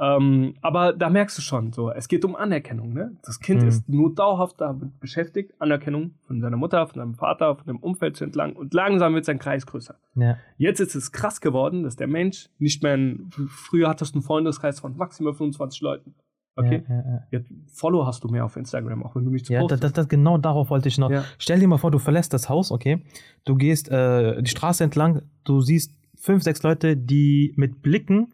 [0.03, 2.93] Ähm, aber da merkst du schon, so, es geht um Anerkennung.
[2.93, 3.15] Ne?
[3.23, 3.67] Das Kind Mhm.
[3.69, 8.17] ist nur dauerhaft damit beschäftigt, Anerkennung von seiner Mutter, von seinem Vater, von dem Umfeld
[8.17, 8.53] zu entlang.
[8.53, 9.95] Und langsam wird sein Kreis größer.
[10.15, 10.37] Ja.
[10.57, 14.23] Jetzt ist es krass geworden, dass der Mensch nicht mehr ein, früher hattest du einen
[14.23, 16.15] Freundeskreis von maximal 25 Leuten.
[16.55, 16.83] Okay?
[16.87, 17.23] Ja, ja, ja.
[17.31, 20.07] Jetzt Follow hast du mehr auf Instagram, auch wenn du nichts Ja, das, das, das,
[20.07, 21.11] genau darauf wollte ich noch.
[21.39, 23.03] Stell dir mal vor, du verlässt das Haus, okay?
[23.45, 28.33] Du gehst äh, die Straße entlang, du siehst fünf, sechs Leute, die mit Blicken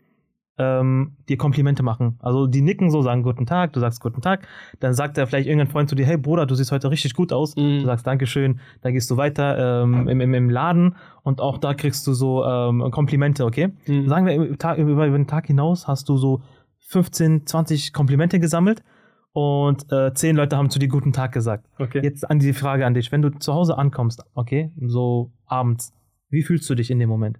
[0.59, 2.19] ähm, dir Komplimente machen.
[2.19, 4.47] Also die nicken so, sagen guten Tag, du sagst guten Tag,
[4.79, 7.31] dann sagt er vielleicht irgendein Freund zu dir, hey Bruder, du siehst heute richtig gut
[7.31, 7.55] aus.
[7.55, 7.79] Mhm.
[7.79, 11.73] Du sagst Dankeschön, dann gehst du weiter ähm, im, im, im Laden und auch da
[11.73, 13.69] kriegst du so ähm, Komplimente, okay?
[13.87, 14.09] Mhm.
[14.09, 16.41] Sagen wir, über, über, den Tag hinaus hast du so
[16.89, 18.83] 15, 20 Komplimente gesammelt
[19.31, 21.69] und äh, 10 Leute haben zu dir guten Tag gesagt.
[21.77, 22.01] Okay.
[22.03, 25.93] Jetzt an die Frage an dich, wenn du zu Hause ankommst, okay, so abends,
[26.29, 27.39] wie fühlst du dich in dem Moment?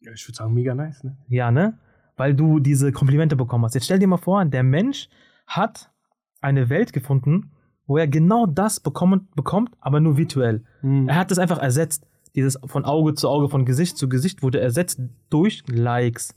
[0.00, 1.16] Ja, ich würde sagen, mega nice, ne?
[1.28, 1.78] Ja, ne?
[2.22, 3.74] Weil du diese Komplimente bekommen hast.
[3.74, 5.08] Jetzt stell dir mal vor, der Mensch
[5.44, 5.90] hat
[6.40, 7.50] eine Welt gefunden,
[7.84, 10.62] wo er genau das bekommen, bekommt, aber nur virtuell.
[10.82, 11.08] Mhm.
[11.08, 12.06] Er hat das einfach ersetzt.
[12.36, 16.36] Dieses von Auge zu Auge, von Gesicht zu Gesicht wurde ersetzt durch Likes,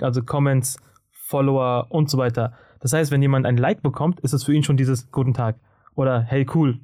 [0.00, 0.76] also Comments,
[1.12, 2.54] Follower und so weiter.
[2.80, 5.60] Das heißt, wenn jemand ein Like bekommt, ist es für ihn schon dieses Guten Tag.
[5.94, 6.80] Oder hey, cool,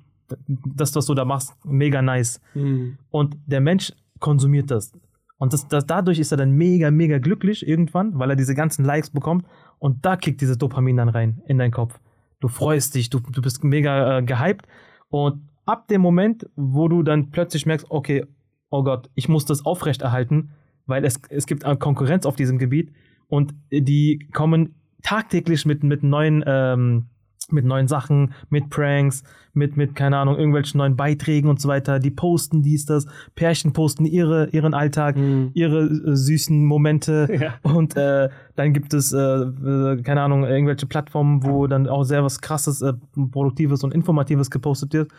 [0.47, 2.41] das, was du da machst, mega nice.
[2.55, 2.97] Mhm.
[3.11, 4.93] Und der Mensch konsumiert das.
[5.39, 8.85] Und das, das, dadurch ist er dann mega, mega glücklich irgendwann, weil er diese ganzen
[8.85, 9.45] Likes bekommt.
[9.79, 11.99] Und da kickt dieses Dopamin dann rein in deinen Kopf.
[12.41, 14.67] Du freust dich, du, du bist mega äh, gehypt.
[15.09, 18.25] Und ab dem Moment, wo du dann plötzlich merkst, okay,
[18.71, 20.51] oh Gott, ich muss das aufrechterhalten,
[20.87, 22.93] weil es, es gibt Konkurrenz auf diesem Gebiet
[23.29, 27.07] und die kommen tagtäglich mit, mit neuen ähm,
[27.53, 31.99] mit neuen Sachen, mit Pranks, mit, mit, keine Ahnung, irgendwelchen neuen Beiträgen und so weiter.
[31.99, 33.07] Die posten dies, das.
[33.35, 35.51] Pärchen posten ihre, ihren Alltag, Mhm.
[35.55, 37.29] ihre äh, süßen Momente.
[37.41, 37.55] Ja.
[37.63, 42.25] Und äh, dann gibt es, äh, äh, keine Ahnung, irgendwelche Plattformen, wo dann auch sehr
[42.25, 42.95] was krasses, äh,
[43.31, 45.11] Produktives und Informatives gepostet wird.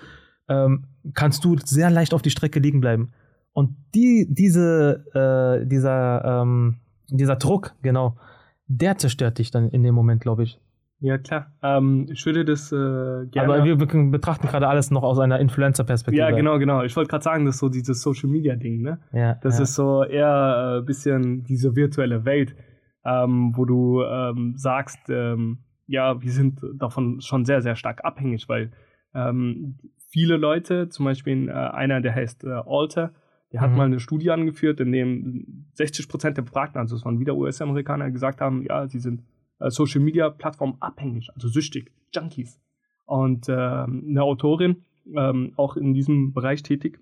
[0.50, 3.12] Ähm, kannst du sehr leicht auf die Strecke liegen bleiben.
[3.54, 6.78] Und die, diese, äh, dieser, ähm,
[7.10, 8.16] dieser Druck, genau,
[8.68, 10.60] der zerstört dich dann in dem Moment, glaube ich.
[11.00, 11.52] Ja, klar.
[11.62, 13.54] Ähm, ich würde das äh, gerne.
[13.54, 16.20] Aber wir be- betrachten gerade alles noch aus einer Influencer-Perspektive.
[16.28, 16.82] ja, genau, genau.
[16.84, 19.00] Ich wollte gerade sagen, das ist so dieses Social Media Ding, ne?
[19.14, 19.64] Ja, Das ja.
[19.64, 22.56] ist so eher ein bisschen diese virtuelle Welt,
[23.06, 28.50] ähm, wo du ähm, sagst, ähm, ja, wir sind davon schon sehr, sehr stark abhängig,
[28.50, 28.72] weil
[29.14, 29.78] ähm,
[30.10, 33.14] viele Leute, zum Beispiel äh, einer, der heißt äh, Alter,
[33.54, 33.78] der hat Mhm.
[33.78, 38.10] mal eine Studie angeführt, in dem 60 Prozent der Befragten, also es waren wieder US-Amerikaner,
[38.12, 39.24] gesagt haben, ja, sie sind äh,
[39.60, 42.60] Social Media Plattform abhängig, also süchtig, Junkies.
[43.06, 44.84] Und ähm, eine Autorin,
[45.16, 47.00] ähm, auch in diesem Bereich tätig,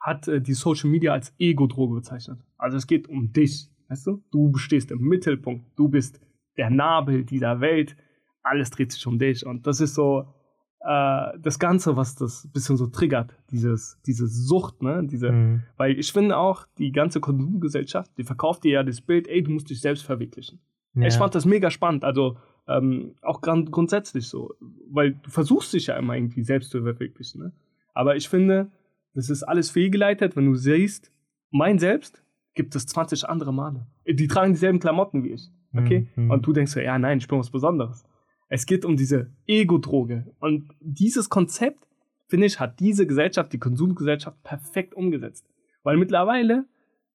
[0.00, 2.40] hat äh, die Social Media als Ego-Droge bezeichnet.
[2.56, 4.22] Also es geht um dich, weißt du?
[4.30, 6.20] Du stehst im Mittelpunkt, du bist
[6.56, 7.96] der Nabel dieser Welt,
[8.42, 9.44] alles dreht sich um dich.
[9.44, 10.32] Und das ist so
[10.80, 15.04] äh, das Ganze, was das bisschen so triggert, dieses, diese Sucht, ne?
[15.04, 15.62] Diese, Mhm.
[15.76, 19.50] weil ich finde auch, die ganze Konsumgesellschaft, die verkauft dir ja das Bild, ey, du
[19.50, 20.60] musst dich selbst verwirklichen.
[20.96, 21.06] Ja.
[21.06, 22.36] Ich fand das mega spannend, also
[22.68, 24.54] ähm, auch grundsätzlich so,
[24.90, 27.42] weil du versuchst dich ja immer irgendwie selbst zu verwirklichen.
[27.42, 27.52] Ne?
[27.94, 28.70] Aber ich finde,
[29.14, 31.12] das ist alles fehlgeleitet, wenn du siehst,
[31.50, 32.22] mein Selbst
[32.54, 33.86] gibt es 20 andere Male.
[34.06, 36.08] Die tragen dieselben Klamotten wie ich, okay?
[36.16, 36.30] Mhm.
[36.30, 38.04] Und du denkst so, ja, nein, ich bin was Besonderes.
[38.48, 40.32] Es geht um diese Ego-Droge.
[40.40, 41.86] Und dieses Konzept
[42.28, 45.48] finde ich, hat diese Gesellschaft, die Konsumgesellschaft, perfekt umgesetzt.
[45.82, 46.66] Weil mittlerweile,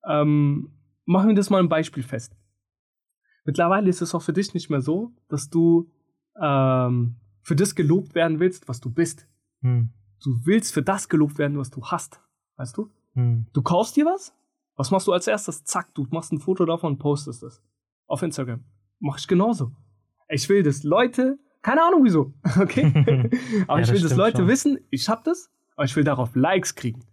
[0.08, 0.72] ähm,
[1.06, 2.36] machen wir das mal ein Beispiel fest.
[3.44, 5.90] Mittlerweile ist es auch für dich nicht mehr so, dass du
[6.40, 9.28] ähm, für das gelobt werden willst, was du bist.
[9.62, 9.90] Hm.
[10.24, 12.22] Du willst für das gelobt werden, was du hast.
[12.58, 12.90] Weißt du?
[13.16, 13.48] Hm.
[13.54, 14.34] Du kaufst dir was?
[14.76, 15.64] Was machst du als erstes?
[15.64, 17.62] Zack, du machst ein Foto davon und postest es.
[18.08, 18.64] Auf Instagram.
[19.00, 19.72] Mach ich genauso.
[20.30, 22.86] Ich will, dass Leute, keine Ahnung wieso, okay?
[23.68, 24.48] aber Ja, ich das will, dass stimmt Leute schon.
[24.48, 27.04] wissen, ich hab das, aber ich will darauf Likes kriegen.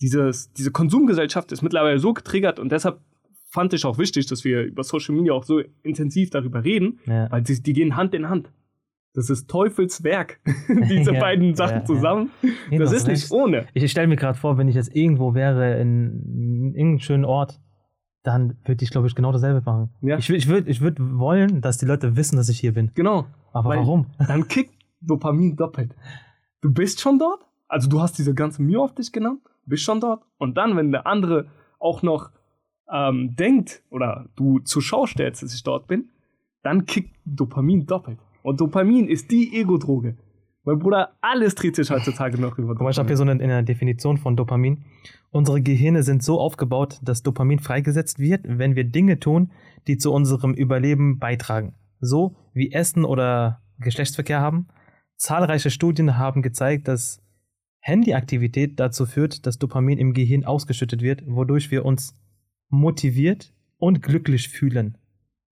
[0.00, 3.00] Dieses, diese Konsumgesellschaft ist mittlerweile so getriggert und deshalb
[3.54, 7.30] fand ich auch wichtig, dass wir über Social Media auch so intensiv darüber reden, Ja.
[7.30, 8.50] weil die, die gehen Hand in Hand.
[9.14, 10.40] Das ist Teufels Werk,
[10.90, 12.30] diese Ja, beiden Sachen ja, zusammen.
[12.68, 13.66] Nee, das du ist nicht ohne.
[13.72, 17.60] Ich stelle mir gerade vor, wenn ich jetzt irgendwo wäre in, in irgendeinem schönen Ort,
[18.24, 19.90] dann würde ich, glaube ich, genau dasselbe machen.
[20.18, 22.90] Ich, ich würde ich würd wollen, dass die Leute wissen, dass ich hier bin.
[22.94, 23.26] Genau.
[23.52, 24.06] Aber Weil- warum?
[24.26, 25.94] Dann kickt Dopamin doppelt.
[26.60, 30.00] Du bist schon dort, also du hast diese ganze Mühe auf dich genommen, bist schon
[30.00, 30.22] dort.
[30.38, 31.46] Und dann, wenn der andere
[31.78, 32.30] auch noch
[32.92, 36.10] ähm, denkt oder du zur Schau stellst, dass ich dort bin,
[36.62, 38.18] dann kickt Dopamin doppelt.
[38.42, 40.16] Und Dopamin ist die Ego-Droge.
[40.64, 43.32] Mein Bruder, alles dreht sich heutzutage noch über Guck mal, ich habe hier so eine,
[43.32, 44.84] eine Definition von Dopamin.
[45.30, 49.50] Unsere Gehirne sind so aufgebaut, dass Dopamin freigesetzt wird, wenn wir Dinge tun,
[49.86, 51.74] die zu unserem Überleben beitragen.
[52.00, 54.68] So wie Essen oder Geschlechtsverkehr haben.
[55.16, 57.20] Zahlreiche Studien haben gezeigt, dass
[57.80, 62.14] Handyaktivität dazu führt, dass Dopamin im Gehirn ausgeschüttet wird, wodurch wir uns
[62.74, 64.98] motiviert und glücklich fühlen.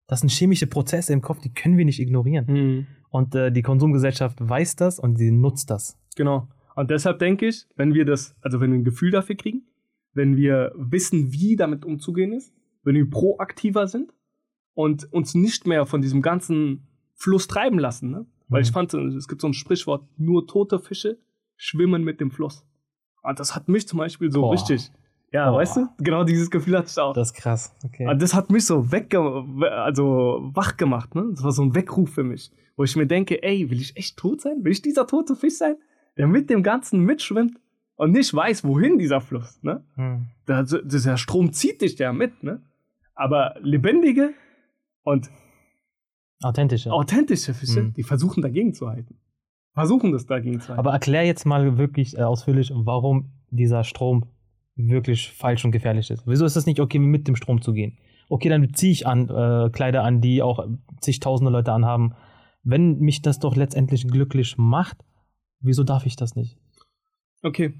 [0.07, 2.45] Das sind chemische Prozesse im Kopf, die können wir nicht ignorieren.
[2.47, 2.87] Mhm.
[3.09, 5.97] Und äh, die Konsumgesellschaft weiß das und sie nutzt das.
[6.15, 6.47] Genau.
[6.75, 9.63] Und deshalb denke ich, wenn wir das, also wenn wir ein Gefühl dafür kriegen,
[10.13, 14.13] wenn wir wissen, wie damit umzugehen ist, wenn wir proaktiver sind
[14.73, 18.25] und uns nicht mehr von diesem ganzen Fluss treiben lassen, ne?
[18.49, 18.63] Weil Mhm.
[18.65, 21.17] ich fand, es gibt so ein Sprichwort, nur tote Fische
[21.55, 22.65] schwimmen mit dem Fluss.
[23.23, 24.51] Und das hat mich zum Beispiel so Boah.
[24.53, 24.91] richtig,
[25.33, 25.57] ja, Boah.
[25.57, 27.13] weißt du, genau dieses Gefühl hatte ich auch.
[27.13, 27.75] Das ist krass.
[27.83, 28.07] Okay.
[28.07, 29.19] Und das hat mich so wegge
[29.83, 31.25] also wach gemacht, ne?
[31.31, 34.15] Das war so ein Weckruf für mich, wo ich mir denke, ey, will ich echt
[34.17, 34.63] tot sein?
[34.63, 35.75] Will ich dieser tote Fisch sein,
[36.17, 37.59] der mit dem Ganzen mitschwimmt
[37.95, 39.83] und nicht weiß, wohin dieser Fluss, ne?
[39.95, 40.27] Hm.
[40.45, 42.61] Da, dieser Strom zieht dich ja mit, ne?
[43.15, 44.33] Aber lebendige
[45.03, 45.29] und
[46.41, 46.85] Authentisch.
[46.85, 46.91] ja.
[46.91, 47.93] authentische Fische, Mhm.
[47.93, 49.17] die versuchen dagegen zu halten.
[49.73, 50.79] Versuchen das dagegen zu halten.
[50.79, 54.25] Aber erklär jetzt mal wirklich äh, ausführlich, warum dieser Strom
[54.75, 56.23] wirklich falsch und gefährlich ist.
[56.25, 57.97] Wieso ist es nicht okay, mit dem Strom zu gehen?
[58.29, 60.65] Okay, dann ziehe ich an äh, Kleider an, die auch
[61.01, 62.15] zigtausende Leute anhaben.
[62.63, 64.97] Wenn mich das doch letztendlich glücklich macht,
[65.59, 66.57] wieso darf ich das nicht?
[67.41, 67.73] Okay.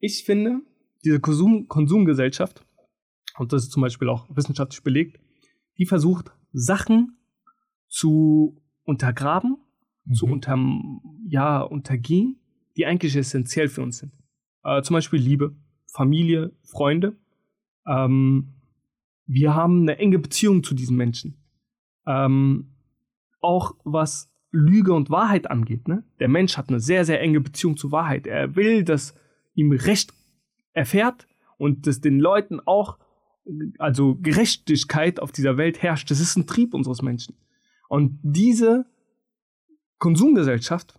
[0.00, 0.60] Ich finde,
[1.04, 2.64] diese Konsum Konsumgesellschaft,
[3.38, 5.20] und das ist zum Beispiel auch wissenschaftlich belegt,
[5.78, 7.18] die versucht, Sachen
[7.88, 9.58] zu untergraben,
[10.12, 10.32] zu Mhm.
[10.32, 10.58] unter,
[11.28, 12.40] ja, untergehen,
[12.76, 14.12] die eigentlich essentiell für uns sind.
[14.64, 15.54] Äh, zum Beispiel Liebe,
[15.92, 17.16] Familie, Freunde.
[17.86, 18.54] Ähm,
[19.26, 21.36] wir haben eine enge Beziehung zu diesen Menschen.
[22.06, 22.74] Ähm,
[23.40, 25.88] auch was Lüge und Wahrheit angeht.
[25.88, 26.04] Ne?
[26.18, 28.26] Der Mensch hat eine sehr, sehr enge Beziehung zur Wahrheit.
[28.26, 29.14] Er will, dass
[29.54, 30.12] ihm Recht
[30.72, 31.26] erfährt
[31.58, 32.98] und dass den Leuten auch,
[33.78, 36.10] also Gerechtigkeit auf dieser Welt herrscht.
[36.10, 37.36] Das ist ein Trieb unseres Menschen.
[37.88, 38.86] Und diese
[39.98, 40.98] Konsumgesellschaft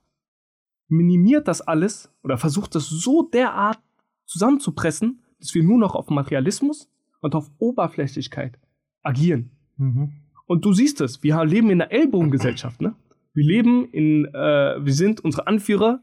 [0.88, 3.80] minimiert das alles oder versucht das so derart
[4.26, 6.90] zusammenzupressen, dass wir nur noch auf Materialismus
[7.22, 8.60] und auf Oberflächlichkeit
[9.02, 9.52] agieren.
[9.78, 10.14] Mhm.
[10.46, 12.96] Und du siehst es, wir leben in einer Ellbogengesellschaft, ne?
[13.34, 16.02] Wir leben in, äh, wir sind, unsere Anführer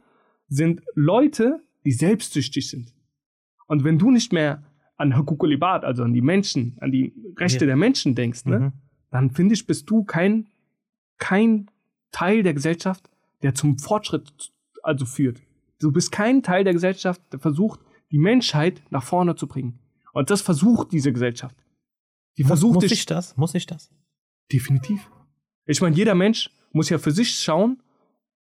[0.49, 2.93] sind Leute, die selbstsüchtig sind.
[3.69, 4.65] Und wenn du nicht mehr
[4.97, 7.69] an Hakukulibat, also an die Menschen, an die Rechte Ja.
[7.69, 8.59] der Menschen denkst, ne?
[8.61, 8.73] Mhm.
[9.11, 10.49] dann finde ich, bist du kein,
[11.19, 11.71] kein
[12.13, 13.09] Teil der Gesellschaft,
[13.43, 14.53] der zum Fortschritt
[14.83, 15.41] also führt.
[15.81, 17.81] Du bist kein Teil der Gesellschaft, der versucht,
[18.11, 19.79] die Menschheit nach vorne zu bringen.
[20.13, 21.57] Und das versucht diese Gesellschaft.
[22.37, 23.37] Die Muss, versucht muss dich ich das?
[23.37, 23.91] Muss ich das?
[24.53, 25.11] Definitiv.
[25.67, 27.83] Ich meine, jeder Mensch muss ja für sich schauen,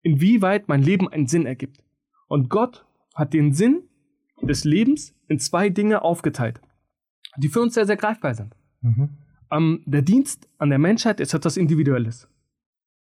[0.01, 1.83] inwieweit mein Leben einen Sinn ergibt.
[2.27, 3.83] Und Gott hat den Sinn
[4.41, 6.61] des Lebens in zwei Dinge aufgeteilt,
[7.37, 8.55] die für uns sehr, sehr greifbar sind.
[8.81, 9.17] Mhm.
[9.51, 12.29] Ähm, der Dienst an der Menschheit ist etwas Individuelles.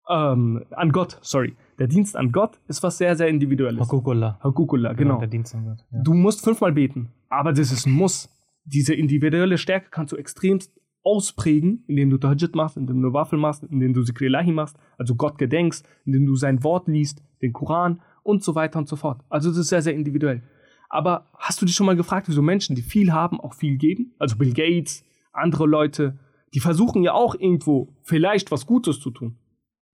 [0.08, 1.56] Ähm, an Gott, sorry.
[1.78, 3.80] Der Dienst an Gott ist was sehr, sehr Individuelles.
[3.80, 4.38] Hakukullah.
[4.42, 5.18] Hakukula, genau.
[5.18, 5.84] Der Dienst an Gott.
[5.90, 6.02] Ja.
[6.02, 8.28] Du musst fünfmal beten, aber das ist ein Muss.
[8.64, 13.62] Diese individuelle Stärke kannst du extremst ausprägen, indem du Tahajjud machst, indem du Waffel machst,
[13.62, 18.00] indem du Zikr Ilahi machst, also Gott gedenkst, indem du sein Wort liest, den Koran
[18.24, 19.20] und so weiter und so fort.
[19.28, 20.42] Also das ist sehr, sehr individuell.
[20.88, 24.14] Aber hast du dich schon mal gefragt, wieso Menschen, die viel haben, auch viel geben?
[24.18, 26.18] Also Bill Gates, andere Leute,
[26.54, 29.36] die versuchen ja auch irgendwo vielleicht was Gutes zu tun.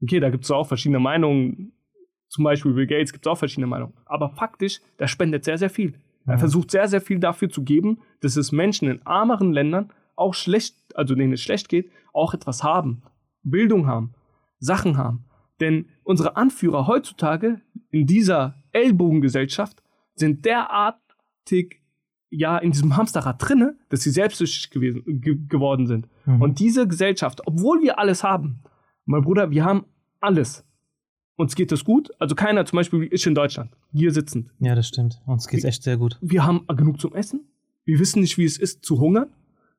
[0.03, 1.73] Okay, da gibt es auch verschiedene Meinungen
[2.29, 3.93] zum Beispiel Bill Gates, gibt es auch verschiedene Meinungen.
[4.07, 5.95] Aber faktisch, der spendet sehr, sehr viel.
[6.27, 6.39] Er Ja.
[6.39, 10.77] versucht sehr, sehr viel dafür zu geben, dass es Menschen in ärmeren Ländern auch schlecht,
[10.95, 13.03] also denen es schlecht geht, auch etwas haben.
[13.43, 14.15] Bildung haben,
[14.59, 15.25] Sachen haben.
[15.61, 17.61] Denn unsere Anführer heutzutage
[17.91, 19.83] in dieser Ellbogengesellschaft
[20.15, 21.81] sind derartig
[22.31, 26.09] ja in diesem Hamsterrad drinne, dass sie selbstsüchtig gewesen, ge geworden sind.
[26.25, 26.41] Mhm.
[26.41, 28.63] Und diese Gesellschaft, obwohl wir alles haben,
[29.05, 29.85] mein Bruder, wir haben
[30.23, 30.65] alles.
[31.37, 32.11] Uns geht es gut.
[32.19, 34.51] Also keiner, zum Beispiel ich in Deutschland, hier sitzend.
[34.61, 35.21] Ja, das stimmt.
[35.27, 36.19] Uns geht's echt sehr gut.
[36.21, 37.41] Wir haben genug zum Essen.
[37.85, 39.29] Wir wissen nicht, wie es ist, zu hungern.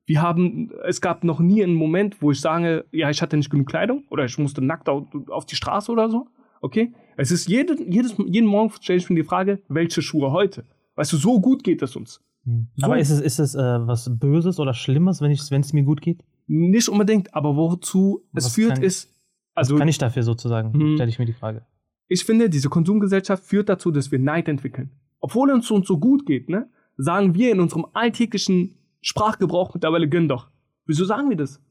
[0.06, 3.50] Wir haben, es gab noch nie einen Moment, wo ich sage, ja, ich hatte nicht
[3.50, 6.28] genug Kleidung oder ich musste nackt au- auf die Straße oder so.
[6.60, 6.92] Okay?
[7.16, 10.66] Es ist jede, jedes, jeden Morgen stelle ich mir die Frage, welche Schuhe heute?
[10.96, 12.20] Weißt du, so gut geht es uns.
[12.44, 12.68] Mhm.
[12.76, 16.02] So- Aber ist es, ist es äh, was Böses oder Schlimmes, wenn es mir gut
[16.02, 16.22] geht?
[16.48, 19.13] Nicht unbedingt, aber wozu es Was führt, kann- ist,
[19.56, 20.72] Also also kann ich dafür sozusagen?
[20.72, 20.96] Mhm.
[20.96, 21.66] Stelle ich mir die Frage.
[22.08, 24.92] ich finde, diese Konsumgesellschaft führt dazu, dass wir Neid entwickeln.
[25.20, 30.28] Obwohl es uns so gut geht, ne, sagen wir in unserem alltäglichen Sprachgebrauch mittlerweile gönn
[30.28, 30.50] doch.
[30.86, 31.62] Wieso sagen wir das?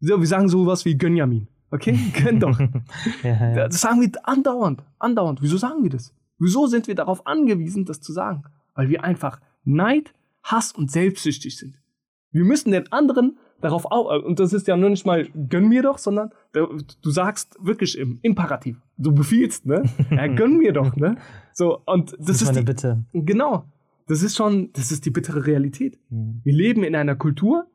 [0.00, 1.48] So, wir sagen sowas wie Gönjamin.
[1.70, 1.98] Okay?
[2.22, 2.58] Gönn doch.
[3.22, 3.54] ja, ja.
[3.68, 4.82] Das sagen wir andauernd.
[4.98, 5.42] Andauernd.
[5.42, 6.14] Wieso sagen wir das?
[6.38, 8.44] Wieso sind wir darauf angewiesen, das zu sagen?
[8.74, 11.78] Weil wir einfach Neid, Hass und selbstsüchtig sind.
[12.30, 15.82] Wir müssen den anderen darauf auch, und das ist ja nur nicht mal gönn mir
[15.82, 18.76] doch, sondern du sagst wirklich im Imperativ.
[18.98, 19.82] Du befiehlst, ne?
[20.10, 21.16] Ja, gönn mir doch, ne?
[21.54, 23.04] So, und das, das ist ist die, Bitte.
[23.12, 23.64] genau.
[24.08, 25.98] Das ist schon, das ist die bittere Realität.
[26.10, 26.40] Mhm.
[26.44, 27.66] Wir leben in einer Kultur,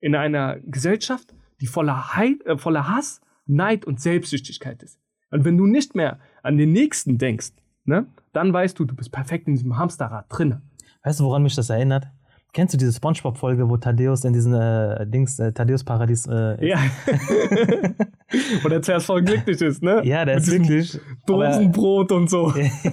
[0.00, 4.98] in einer Gesellschaft, die voller, Heid, äh, voller Hass, Neid und Selbstsüchtigkeit ist.
[5.30, 7.52] Und wenn du nicht mehr an den Nächsten denkst,
[7.84, 10.62] ne, dann weißt du, du bist perfekt in diesem Hamsterrad drinne.
[11.02, 12.08] Weißt du, woran mich das erinnert?
[12.56, 16.62] Kennst du diese Spongebob-Folge, wo Thaddeus in diesen äh, Dings, äh, Thaddeus Paradies äh, ist?
[16.62, 16.78] Ja.
[18.62, 20.00] Wo der zuerst voll glücklich ist, ne?
[20.06, 22.50] Ja, der Mit ist diesem aber- Dosenbrot und so.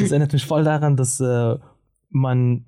[0.00, 1.56] das erinnert mich voll daran, dass äh,
[2.10, 2.64] man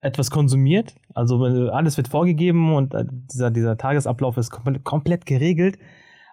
[0.00, 0.96] etwas konsumiert.
[1.14, 5.78] Also alles wird vorgegeben und äh, dieser, dieser Tagesablauf ist komplett, komplett geregelt.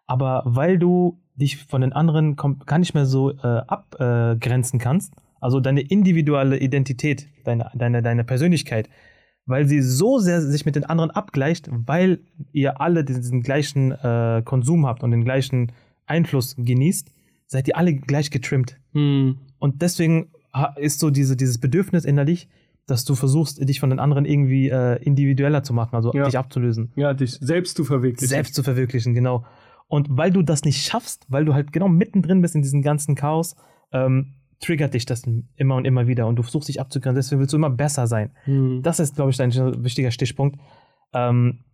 [0.07, 5.59] Aber weil du dich von den anderen gar nicht mehr so äh, abgrenzen kannst, also
[5.59, 8.87] deine individuelle Identität, deine, deine, deine Persönlichkeit,
[9.45, 12.19] weil sie so sehr sich mit den anderen abgleicht, weil
[12.53, 15.73] ihr alle diesen gleichen äh, Konsum habt und den gleichen
[16.05, 17.11] Einfluss genießt,
[17.47, 18.77] seid ihr alle gleich getrimmt.
[18.93, 19.39] Hm.
[19.59, 20.29] Und deswegen
[20.77, 22.47] ist so diese, dieses Bedürfnis innerlich,
[22.87, 26.25] dass du versuchst, dich von den anderen irgendwie äh, individueller zu machen, also Ja.
[26.25, 28.27] dich abzulösen, Ja, dich selbst zu verwirklichen.
[28.27, 29.45] selbst zu verwirklichen, genau.
[29.87, 33.15] Und weil du das nicht schaffst, weil du halt genau mittendrin bist in diesem ganzen
[33.15, 33.55] Chaos,
[33.91, 35.23] ähm, triggert dich das
[35.55, 38.31] immer und immer wieder und du versuchst dich abzugrenzen, deswegen willst du immer besser sein.
[38.45, 38.81] Hm.
[38.83, 39.51] Das ist, glaube ich, ein
[39.83, 40.59] wichtiger Stichpunkt.
[41.13, 41.65] Ähm,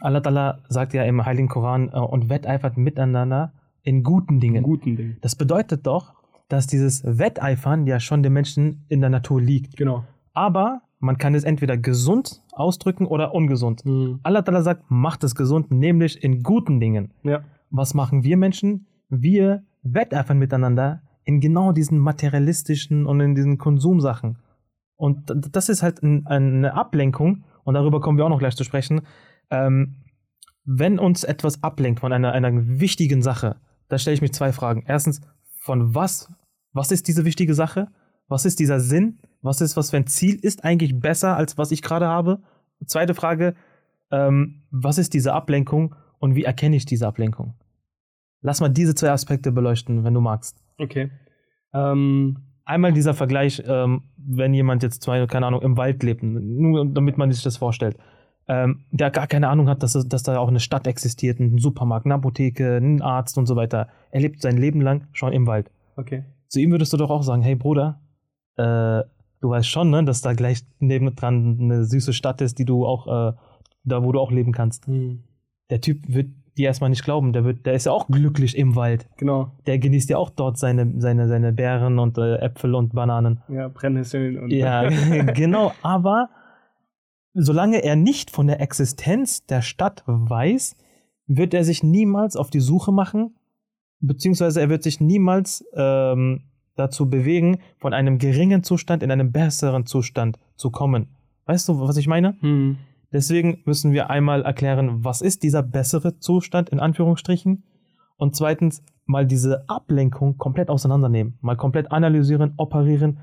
[0.00, 4.64] Allah Ta'ala sagt ja im Heiligen Koran äh, und wetteifert miteinander in guten Dingen.
[4.64, 5.16] guten Ding.
[5.20, 6.14] Das bedeutet doch,
[6.48, 9.76] dass dieses Wetteifern ja schon dem Menschen in der Natur liegt.
[9.76, 10.04] Genau.
[10.32, 13.84] Aber man kann es entweder gesund ausdrücken oder ungesund.
[13.84, 14.20] Hm.
[14.22, 17.12] Allah Ta'ala sagt, macht es gesund, nämlich in guten Dingen.
[17.22, 17.44] Ja.
[17.70, 18.86] Was machen wir Menschen?
[19.08, 24.38] Wir wetteifern miteinander in genau diesen materialistischen und in diesen Konsumsachen.
[24.96, 28.64] Und das ist halt ein, eine Ablenkung, und darüber kommen wir auch noch gleich zu
[28.64, 29.02] sprechen.
[29.50, 29.96] Ähm,
[30.64, 33.56] wenn uns etwas ablenkt von einer, einer wichtigen Sache,
[33.88, 34.84] da stelle ich mich zwei Fragen.
[34.86, 35.20] Erstens,
[35.58, 36.32] von was,
[36.72, 37.88] was ist diese wichtige Sache?
[38.28, 39.18] Was ist dieser Sinn?
[39.42, 42.42] Was ist, was für ein Ziel ist eigentlich besser, als was ich gerade habe?
[42.86, 43.54] Zweite Frage,
[44.10, 47.54] ähm, was ist diese Ablenkung und wie erkenne ich diese Ablenkung?
[48.40, 50.61] Lass mal diese zwei Aspekte beleuchten, wenn du magst.
[50.78, 51.10] Okay.
[51.74, 56.86] Ähm, Einmal dieser Vergleich, ähm, wenn jemand jetzt, zwei, keine Ahnung, im Wald lebt, nur
[56.86, 57.96] damit man sich das vorstellt,
[58.46, 62.06] ähm, der gar keine Ahnung hat, dass, dass da auch eine Stadt existiert, ein Supermarkt,
[62.06, 63.88] eine Apotheke, ein Arzt und so weiter.
[64.10, 65.70] Er lebt sein Leben lang schon im Wald.
[65.96, 66.24] okay.
[66.48, 68.00] Zu ihm würdest du doch auch sagen, hey Bruder,
[68.56, 69.02] äh,
[69.40, 73.06] du weißt schon, ne, dass da gleich nebendran eine süße Stadt ist, die du auch,
[73.06, 73.32] äh,
[73.84, 74.86] da wo du auch leben kannst.
[74.86, 75.24] Hm.
[75.70, 78.76] Der Typ wird dir erstmal nicht glauben, der, wird, der ist ja auch glücklich im
[78.76, 79.08] Wald.
[79.16, 79.52] Genau.
[79.66, 83.40] Der genießt ja auch dort seine, seine, seine Beeren und äh, Äpfel und Bananen.
[83.48, 84.50] Ja, Brennnesseln und.
[84.50, 84.88] Ja,
[85.34, 85.72] genau.
[85.82, 86.28] Aber
[87.34, 90.76] solange er nicht von der Existenz der Stadt weiß,
[91.26, 93.36] wird er sich niemals auf die Suche machen,
[94.00, 96.42] beziehungsweise er wird sich niemals ähm,
[96.76, 101.08] dazu bewegen, von einem geringen Zustand in einen besseren Zustand zu kommen.
[101.46, 102.36] Weißt du, was ich meine?
[102.40, 102.76] Hm.
[103.12, 107.64] Deswegen müssen wir einmal erklären, was ist dieser bessere Zustand in Anführungsstrichen
[108.16, 113.18] und zweitens mal diese Ablenkung komplett auseinandernehmen, mal komplett analysieren, operieren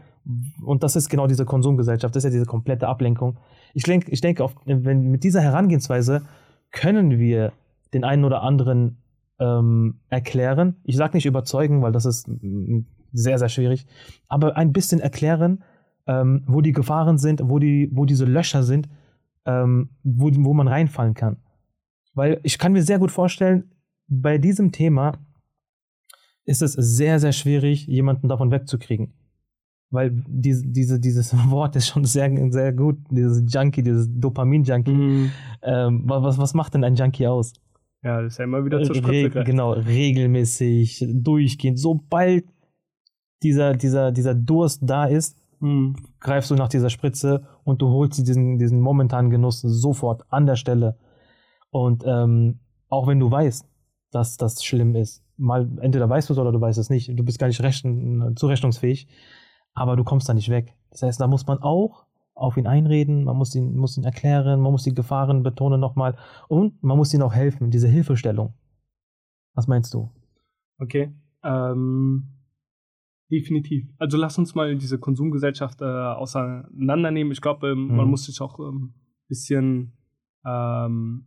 [0.64, 3.38] und das ist genau diese Konsumgesellschaft, das ist ja diese komplette Ablenkung.
[3.74, 6.24] Ich denke, ich denke wenn, mit dieser Herangehensweise
[6.72, 7.54] können wir
[7.94, 8.98] den einen oder anderen
[9.40, 10.76] ähm, erklären.
[10.84, 12.82] Ich sage nicht überzeugen, weil das ist mm,
[13.12, 13.88] sehr, sehr schwierig,
[14.28, 15.64] aber ein bisschen erklären,
[16.06, 18.88] ähm, wo die Gefahren sind, wo, die, wo diese Löcher sind,
[19.50, 21.38] ähm, wo, wo man reinfallen kann.
[22.14, 23.72] Weil ich kann mir sehr gut vorstellen,
[24.08, 25.14] bei diesem Thema
[26.46, 29.14] ist es sehr, sehr schwierig, jemanden davon wegzukriegen.
[29.92, 34.92] Weil diese, diese, dieses Wort ist schon sehr, sehr gut, dieses Junkie, dieses Dopamin-Junkie.
[34.92, 35.32] Mhm.
[35.64, 37.54] Ähm, was, was macht denn ein Junkie aus?
[38.04, 39.46] Ja, das ist ja immer wieder zur Re Spritze greifen.
[39.46, 41.80] genau, regelmäßig, durchgehend.
[41.80, 42.46] Sobald
[43.44, 45.96] dieser, dieser, dieser Durst da ist, Mhm.
[46.20, 50.56] greifst du nach dieser Spritze und du holst diesen, diesen momentanen Genuss sofort an der
[50.56, 50.98] Stelle.
[51.70, 53.68] Und ähm, auch wenn du weißt,
[54.12, 57.24] dass das schlimm ist, mal entweder weißt du es oder du weißt es nicht, du
[57.24, 59.08] bist gar nicht rechten, zurechnungsfähig,
[59.74, 60.76] aber du kommst da nicht weg.
[60.92, 64.62] Das heißt, da muss man auch auf ihn einreden, man muss ihn, muss ihn erklären,
[64.62, 66.16] man muss die Gefahren betonen nochmal
[66.48, 68.54] und man muss ihm auch helfen, diese Hilfestellung.
[69.54, 70.10] Was meinst du?
[70.80, 71.14] Okay.
[71.44, 72.39] Ähm,
[73.32, 73.88] definitiv.
[73.98, 77.32] Also lass uns mal diese Konsumgesellschaft äh, auseinandernehmen.
[77.32, 77.96] Ich glaube, ähm, Mhm.
[77.96, 78.94] man muss sich auch ein ähm,
[79.28, 79.94] bisschen
[80.46, 81.26] ähm,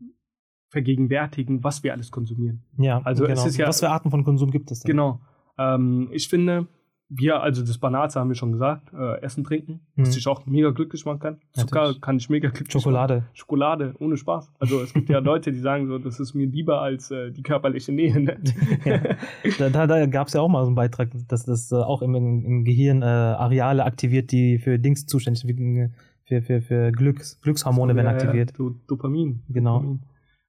[0.70, 2.64] vergegenwärtigen, was wir alles konsumieren.
[2.78, 4.90] Ja, Also es ist ja- was für Arten von Konsum gibt es denn?
[4.90, 5.20] Genau.
[5.58, 6.66] Ähm, ich finde,
[7.14, 10.12] wir, also das Banalste haben wir schon gesagt, äh, Essen, Trinken, was Mhm.
[10.14, 11.36] dich auch mega glücklich machen kann.
[11.52, 12.00] Zucker Natürlich.
[12.00, 13.14] kann ich mega glücklich Schokolade.
[13.16, 13.28] machen.
[13.34, 14.50] Schokolade, ohne Spaß.
[14.58, 17.42] Also es gibt ja Leute, die sagen so, das ist mir lieber als äh, die
[17.42, 18.18] körperliche Nähe.
[18.20, 18.38] Ne?
[19.58, 22.02] Da, da, da gab es ja auch mal so einen Beitrag, dass das äh, auch
[22.02, 25.92] im, im Gehirn äh, Areale aktiviert, die für Dings zuständig sind,
[26.24, 28.52] für, für, für Glücks, Glückshormone werden Ja, ja, aktiviert.
[28.58, 29.42] Do Dopamin.
[29.48, 29.78] Genau.
[29.80, 30.00] Dopamin.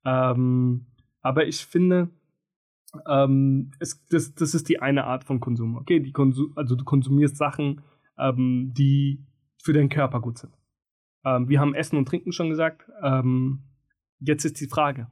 [0.05, 0.85] Ähm,
[1.21, 2.09] aber ich finde,
[3.07, 5.77] ähm, es, das, das ist die eine Art von Konsum.
[5.77, 7.81] Okay, die Konsum, also du konsumierst Sachen,
[8.17, 9.25] ähm, die
[9.61, 10.53] für deinen Körper gut sind.
[11.25, 12.89] Ähm, wir haben Essen und Trinken schon gesagt.
[13.01, 13.63] Ähm,
[14.19, 15.07] jetzt ist die Frage.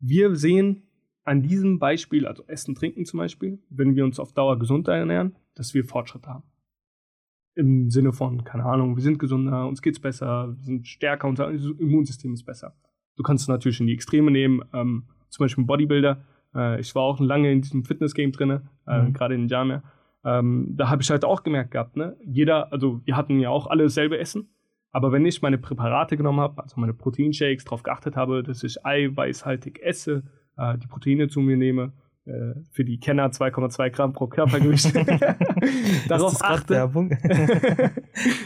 [0.00, 0.84] Wir sehen
[1.24, 5.36] an diesem Beispiel, also Essen, Trinken zum Beispiel, wenn wir uns auf Dauer gesund ernähren,
[5.54, 6.44] dass wir Fortschritt haben.
[7.54, 11.50] Im Sinne von, keine Ahnung, wir sind gesünder, uns geht's besser, wir sind stärker, unser
[11.50, 12.74] Immunsystem ist besser.
[13.16, 16.24] Du kannst es natürlich in die Extreme nehmen, ähm, zum Beispiel Bodybuilder.
[16.54, 19.12] Äh, ich war auch lange in diesem Fitness-Game drin, äh, Mhm.
[19.12, 19.82] gerade in Jamia.
[20.24, 22.16] Ähm, da habe ich halt auch gemerkt gehabt, ne?
[22.24, 24.48] Jeder, also wir hatten ja auch alle dasselbe Essen,
[24.92, 28.84] aber wenn ich meine Präparate genommen habe, also meine Proteinshakes, darauf geachtet habe, dass ich
[28.86, 30.22] eiweißhaltig esse,
[30.56, 31.92] äh, die Proteine zu mir nehme,
[32.24, 34.92] äh, für die Kenner 2,2 Gramm pro Körpergewicht.
[36.08, 36.74] darauf achte.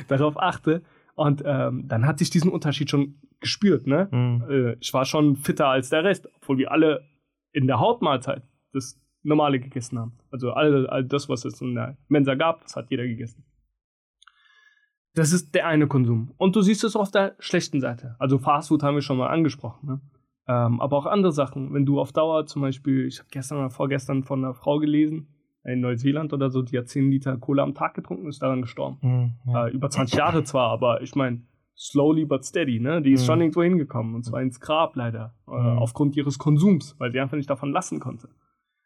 [0.09, 0.82] Darauf achte.
[1.14, 3.86] Und ähm, dann hatte ich diesen Unterschied schon gespürt.
[3.86, 4.09] Ne?
[4.11, 4.44] Mhm.
[4.50, 7.02] Äh, ich war schon fitter als der Rest, obwohl wir alle
[7.57, 8.42] in der Hauptmahlzeit
[8.74, 10.12] das Normale gegessen haben.
[10.30, 13.44] Also all, all das, was es in der Mensa gab, das hat jeder gegessen.
[15.14, 16.34] Das ist der eine Konsum.
[16.36, 18.14] Und du siehst es auf der schlechten Seite.
[18.18, 19.86] Also Fastfood haben wir schon mal angesprochen.
[19.86, 20.00] Ne?
[20.46, 21.72] Ähm, aber auch andere Sachen.
[21.72, 25.28] Wenn du auf Dauer zum Beispiel, ich habe gestern oder vorgestern von einer Frau gelesen,
[25.64, 28.61] in Neuseeland oder so, die hat 10 Liter Cola am Tag getrunken und ist daran
[28.61, 28.98] gestorben.
[29.00, 29.52] Mhm.
[29.52, 29.66] Ja.
[29.66, 31.40] Äh, über 20 Jahre zwar, aber ich meine,
[31.77, 33.03] slowly but steady, ne?
[33.03, 33.27] Die ist Mhm.
[33.27, 35.79] schon irgendwo hingekommen und zwar ins Grab leider, äh, Mhm.
[35.79, 38.29] aufgrund ihres Konsums, weil sie einfach nicht davon lassen konnte.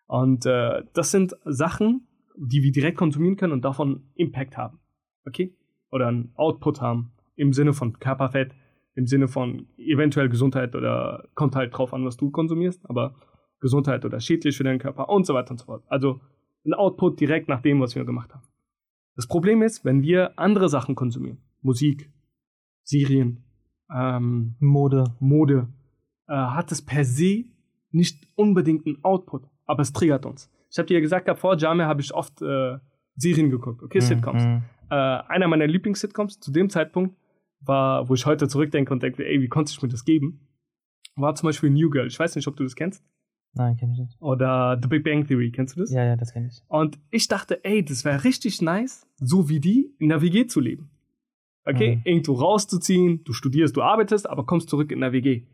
[0.07, 4.80] Und äh, das sind Sachen, die wir direkt konsumieren können und davon Impact haben.
[5.26, 5.55] Okay?
[5.93, 8.55] Oder einen Output haben im Sinne von Körperfett,
[8.95, 13.14] im Sinne von eventuell Gesundheit oder kommt halt drauf an, was du konsumierst, aber
[13.61, 15.84] Gesundheit oder schädlich für deinen Körper und so weiter und so fort.
[15.86, 16.20] Also
[16.66, 18.43] ein Output direkt nach dem, was wir gemacht haben.
[19.16, 22.11] Das Problem ist, wenn wir andere Sachen konsumieren, Musik,
[22.83, 23.45] Serien,
[23.95, 25.05] ähm, Mode.
[25.20, 25.68] Mode,
[26.28, 27.45] äh, hat es per se
[27.91, 30.51] nicht unbedingt einen Output, aber es triggert uns.
[30.70, 32.78] Ich habe dir ja gesagt, vor Jamia habe ich oft äh,
[33.16, 34.45] Serien geguckt, okay, Sitcoms.
[34.45, 34.62] Mhm.
[34.91, 37.16] Äh, einer meiner Lieblings-Sitcoms zu dem Zeitpunkt
[37.61, 40.49] war, wo ich heute zurückdenke und denke, ey, wie konnte ich mir das geben,
[41.16, 42.07] war zum Beispiel New Girl.
[42.07, 43.05] Ich weiß nicht, ob du das kennst.
[43.53, 44.16] Nein, kenn ich nicht.
[44.20, 45.93] Oder The Big Bang Theory, kennst du das?
[45.93, 46.62] Ja, ja, das kenne ich.
[46.68, 50.61] Und ich dachte, ey, das wäre richtig nice, so wie die in der WG zu
[50.61, 50.91] leben.
[51.64, 52.02] Okay, Mhm.
[52.04, 55.46] irgendwo rauszuziehen, du studierst, du arbeitest, aber kommst zurück in der WG.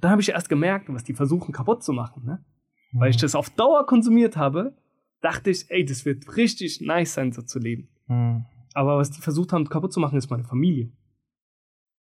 [0.00, 2.24] Da habe ich erst gemerkt, was die versuchen kaputt zu machen.
[2.24, 2.44] Ne?
[2.92, 4.76] Weil ich das auf Dauer konsumiert habe,
[5.20, 7.88] dachte ich, ey, das wird richtig nice sein, so zu leben.
[8.06, 8.44] Mhm.
[8.74, 10.90] Aber was die versucht haben kaputt zu machen, ist meine Familie.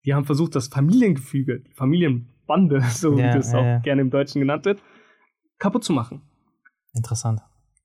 [0.05, 3.80] Die haben versucht, das Familiengefüge, die Familienbande, so Ja, wie das ja, auch ja.
[3.80, 4.82] gerne im Deutschen genannt wird,
[5.59, 6.21] kaputt zu machen.
[6.93, 7.41] Interessant.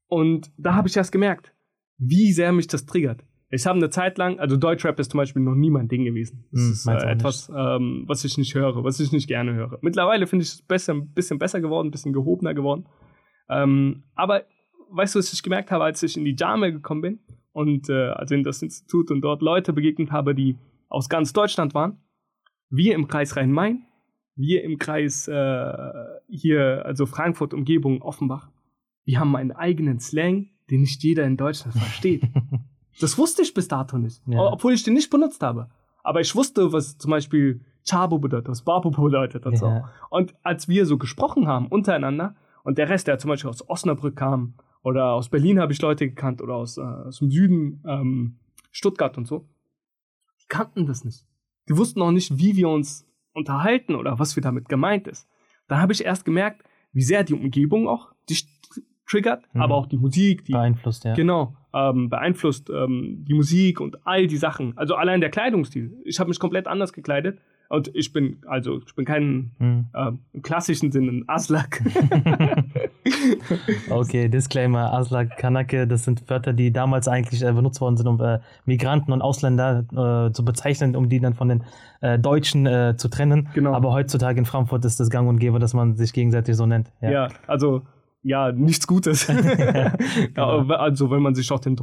[0.07, 1.53] Und da habe ich erst gemerkt,
[1.99, 3.25] wie sehr mich das triggert.
[3.53, 6.45] Ich habe eine Zeit lang, also Deutschrap ist zum Beispiel noch nie mein Ding gewesen.
[6.51, 9.79] Das Hm, ist äh, etwas, ähm, was ich nicht höre, was ich nicht gerne höre.
[9.83, 12.87] Mittlerweile finde ich es besser, ein bisschen besser geworden, ein bisschen gehobener geworden.
[13.49, 14.45] Ähm, aber
[14.91, 17.19] weißt du, was ich gemerkt habe, als ich in die Jame gekommen bin
[17.53, 20.57] und äh, also in das Institut und dort Leute begegnet habe, die
[20.89, 21.99] aus ganz Deutschland waren?
[22.71, 23.85] Wir im Kreis Rhein-Main
[24.35, 25.73] wir im Kreis äh,
[26.29, 28.51] hier, also Frankfurt, Umgebung, Offenbach,
[29.05, 32.23] wir haben einen eigenen Slang, den nicht jeder in Deutschland versteht.
[33.01, 34.41] das wusste ich bis dato nicht, Ja.
[34.53, 35.69] obwohl ich den nicht benutzt habe.
[36.03, 39.67] Aber ich wusste, was zum Beispiel Chabo bedeutet, was Babu bedeutet und so.
[39.67, 39.91] Ja.
[40.11, 42.35] Und als wir so gesprochen haben untereinander
[42.65, 46.09] und der Rest, der zum Beispiel aus Osnabrück kam oder aus Berlin habe ich Leute
[46.09, 48.39] gekannt oder aus, äh, aus dem Süden, ähm,
[48.71, 49.47] Stuttgart und so,
[50.43, 51.27] die kannten das nicht.
[51.69, 55.29] Die wussten auch nicht, wie wir uns unterhalten oder was wir damit gemeint ist.
[55.69, 59.63] Dann habe ich erst gemerkt, wie sehr die Umgebung auch dich tr- triggert, Mhm.
[59.63, 61.15] aber auch die Musik, die Beeinflusst, ja.
[61.15, 64.77] Genau, ähm, beeinflusst ähm, die Musik und all die Sachen.
[64.77, 65.93] Also allein der Kleidungsstil.
[66.05, 69.87] Ich habe mich komplett anders gekleidet und ich bin, also ich bin kein Hm.
[69.95, 71.83] ähm, im klassischen Sinne ein Aslak.
[73.91, 78.21] Okay, Disclaimer, Aslak, Kanake, das sind Wörter, die damals eigentlich äh, benutzt worden sind, um
[78.21, 79.85] äh, Migranten und Ausländer
[80.29, 81.65] äh, zu bezeichnen, um die dann von den
[82.01, 83.49] äh, Deutschen äh, zu trennen.
[83.55, 83.75] Genau.
[83.75, 86.91] Aber heutzutage in Frankfurt ist das gang und gäbe, dass man sich gegenseitig so nennt.
[87.01, 87.29] ja.
[87.47, 87.83] also
[88.23, 89.27] ja, nichts Gutes.
[90.37, 91.77] ja, aber also wenn man sich auch den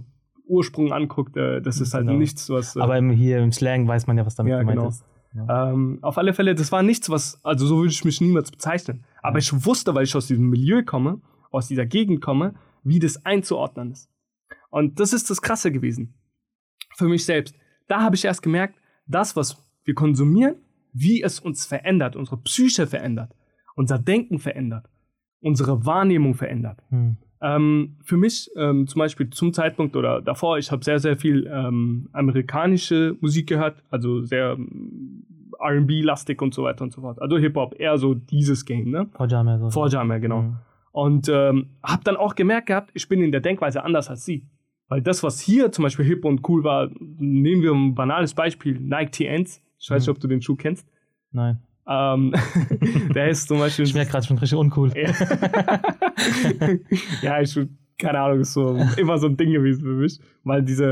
[0.46, 2.18] Ursprung anguckt, äh, das ist halt Genau.
[2.20, 2.76] nichts, was.
[2.76, 4.90] Äh, Aber im, hier im Slang weiß man ja, was damit Ja, gemeint genau.
[4.90, 5.06] ist.
[5.48, 9.06] Ähm, auf alle Fälle, das war nichts, was, also so würde ich mich niemals bezeichnen.
[9.22, 11.22] Aber ich wusste, weil ich aus diesem Milieu komme,
[11.52, 14.10] aus dieser Gegend komme, wie das einzuordnen ist.
[14.72, 16.16] Und das ist das Krasse gewesen.
[16.96, 17.56] Für mich selbst.
[17.88, 18.76] Da habe ich erst gemerkt,
[19.06, 20.56] das, was wir konsumieren,
[20.94, 23.36] wie es uns verändert, unsere Psyche verändert,
[23.76, 24.90] unser Denken verändert,
[25.42, 26.84] unsere Wahrnehmung verändert.
[26.90, 27.18] Hm.
[27.42, 31.50] Ähm, für mich ähm, zum Beispiel zum Zeitpunkt oder davor, ich habe sehr, sehr viel
[31.52, 35.26] ähm, amerikanische Musik gehört, also sehr ähm,
[35.62, 37.22] RB-lastig und so weiter und so fort.
[37.22, 39.08] Also Hip-Hop, eher so dieses Game, ne?
[39.14, 39.70] Vorjammer, so.
[39.70, 40.42] Vorjammer, genau.
[40.42, 40.56] Hm.
[40.92, 44.46] Und ähm, habe dann auch gemerkt gehabt, ich bin in der Denkweise anders als sie.
[44.90, 48.80] Weil das, was hier zum Beispiel hip und cool war, nehmen wir ein banales Beispiel,
[48.80, 49.62] Nike TNs.
[49.78, 50.02] Ich weiß Mhm.
[50.02, 50.88] nicht, ob du den Schuh kennst.
[51.32, 51.60] Nein.
[51.92, 52.34] Ähm,
[53.16, 53.86] der ist zum Beispiel.
[53.86, 54.92] Ich merke gerade schon richtig uncool.
[57.22, 57.42] Ja.
[57.42, 57.60] ich,
[57.98, 60.86] keine Ahnung, ist so immer so ein Ding gewesen für mich, mal diese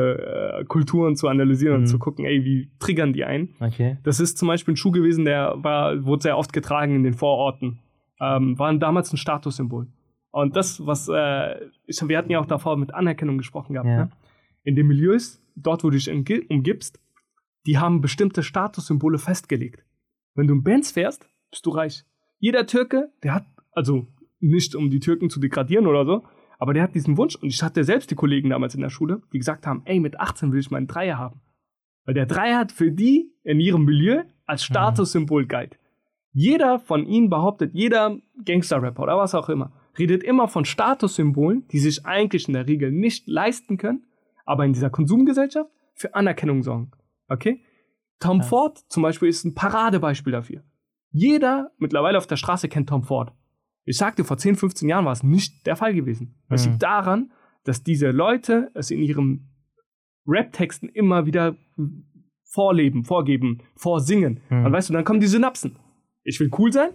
[0.59, 1.87] äh, Kulturen zu analysieren und Mhm.
[1.87, 3.49] zu gucken, ey, wie triggern die ein.
[3.59, 3.97] Okay.
[4.03, 7.13] Das ist zum Beispiel ein Schuh gewesen, der war, wurde sehr oft getragen in den
[7.13, 7.79] Vororten.
[8.19, 9.87] Ähm, war damals ein Statussymbol.
[10.31, 14.05] Und das, was, äh, ich, wir hatten ja auch davor mit Anerkennung gesprochen gehabt, Ja.
[14.05, 14.09] ne?
[14.63, 16.99] In den Milieus, dort, wo du dich umgi- umgibst,
[17.65, 19.85] die haben bestimmte Statussymbole festgelegt.
[20.37, 22.05] Wenn du einen Benz fährst, bist du reich.
[22.37, 24.05] Jeder Türke, der hat, also
[24.39, 26.23] nicht um die Türken zu degradieren oder so,
[26.59, 29.23] aber der hat diesen Wunsch und ich hatte selbst die Kollegen damals in der Schule,
[29.33, 31.41] die gesagt haben, ey, mit 18 will ich meinen Dreier haben.
[32.05, 35.79] Weil der Dreier hat für die in ihrem Milieu als Statussymbol galt.
[36.33, 41.79] Jeder von ihnen behauptet, jeder Gangster-Rapper oder was auch immer, redet immer von Statussymbolen, die
[41.79, 44.05] sich eigentlich in der Regel nicht leisten können,
[44.45, 46.91] aber in dieser Konsumgesellschaft für Anerkennung sorgen.
[47.27, 47.61] Okay?
[48.19, 48.43] Tom Ja.
[48.43, 50.63] Ford zum Beispiel ist ein Paradebeispiel dafür.
[51.11, 53.31] Jeder mittlerweile auf der Straße kennt Tom Ford.
[53.85, 56.35] Ich sagte, vor 10, 15 Jahren war es nicht der Fall gewesen.
[56.49, 56.71] Es Mhm.
[56.71, 57.31] liegt daran,
[57.63, 59.49] dass diese Leute es in ihren
[60.25, 61.55] Rap-Texten immer wieder
[62.43, 64.41] vorleben, vorgeben, vorsingen.
[64.49, 64.65] Mhm.
[64.65, 65.77] Und weißt du, dann kommen die Synapsen.
[66.23, 66.89] Ich will cool sein,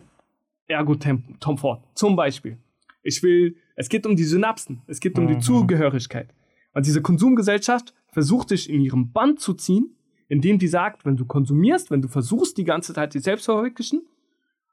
[0.66, 2.58] ergo Tom Ford, zum Beispiel.
[3.02, 5.40] Ich will, es geht um die Synapsen, es geht um die Mhm.
[5.40, 6.32] Zugehörigkeit.
[6.74, 9.96] Und diese Konsumgesellschaft versucht dich in ihrem Band zu ziehen,
[10.32, 13.52] indem die sagt, wenn du konsumierst, wenn du versuchst, die ganze Zeit dich selbst zu
[13.52, 14.00] verwirklichen,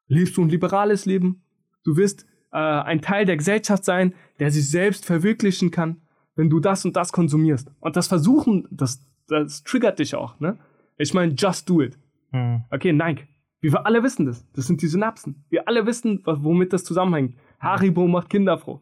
[0.07, 1.41] lebst du ein liberales Leben.
[1.84, 6.01] Du wirst äh, ein Teil der Gesellschaft sein, der sich selbst verwirklichen kann,
[6.36, 7.70] wenn du das und das konsumierst.
[7.82, 10.39] Und das Versuchen, das, das triggert dich auch.
[10.39, 10.57] Ne?
[10.97, 11.97] Ich meine, just do it.
[12.32, 12.64] Hm.
[12.72, 13.28] Okay, Nike.
[13.62, 14.45] Wir alle wissen das.
[14.53, 15.43] Das sind die Synapsen.
[15.49, 17.36] Wir alle wissen, was- womit das zusammenhängt.
[17.60, 18.80] Haribo macht Kinder froh.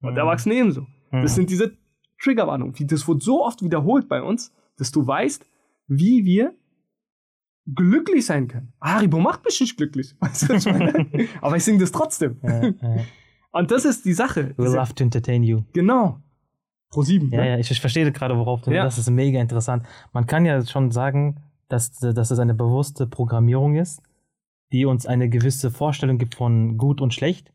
[0.00, 0.18] Und Mhm.
[0.18, 0.86] Erwachsene ebenso.
[1.10, 1.34] Das Mhm.
[1.36, 1.72] sind diese
[2.22, 2.74] Triggerwarnungen.
[2.86, 5.44] Das wurde so oft wiederholt bei uns, dass du weißt,
[5.98, 6.54] wie wir
[7.74, 8.72] glücklich sein können.
[8.80, 10.14] Haribo macht mich nicht glücklich.
[10.20, 11.28] Weißt du, was ich meine?
[11.40, 12.38] Aber ich singe das trotzdem.
[12.42, 13.04] Ja, ja.
[13.52, 14.54] Und das ist die Sache.
[14.56, 15.62] We love to entertain you.
[15.72, 16.18] Genau.
[16.90, 17.30] Pro sieben.
[17.30, 17.48] Ja, ne?
[17.50, 18.84] ja, ich, ich verstehe gerade, worauf du Ja.
[18.84, 19.84] Das ist mega interessant.
[20.12, 21.36] Man kann ja schon sagen,
[21.68, 24.02] dass, dass es eine bewusste Programmierung ist,
[24.72, 27.52] die uns eine gewisse Vorstellung gibt von gut und schlecht,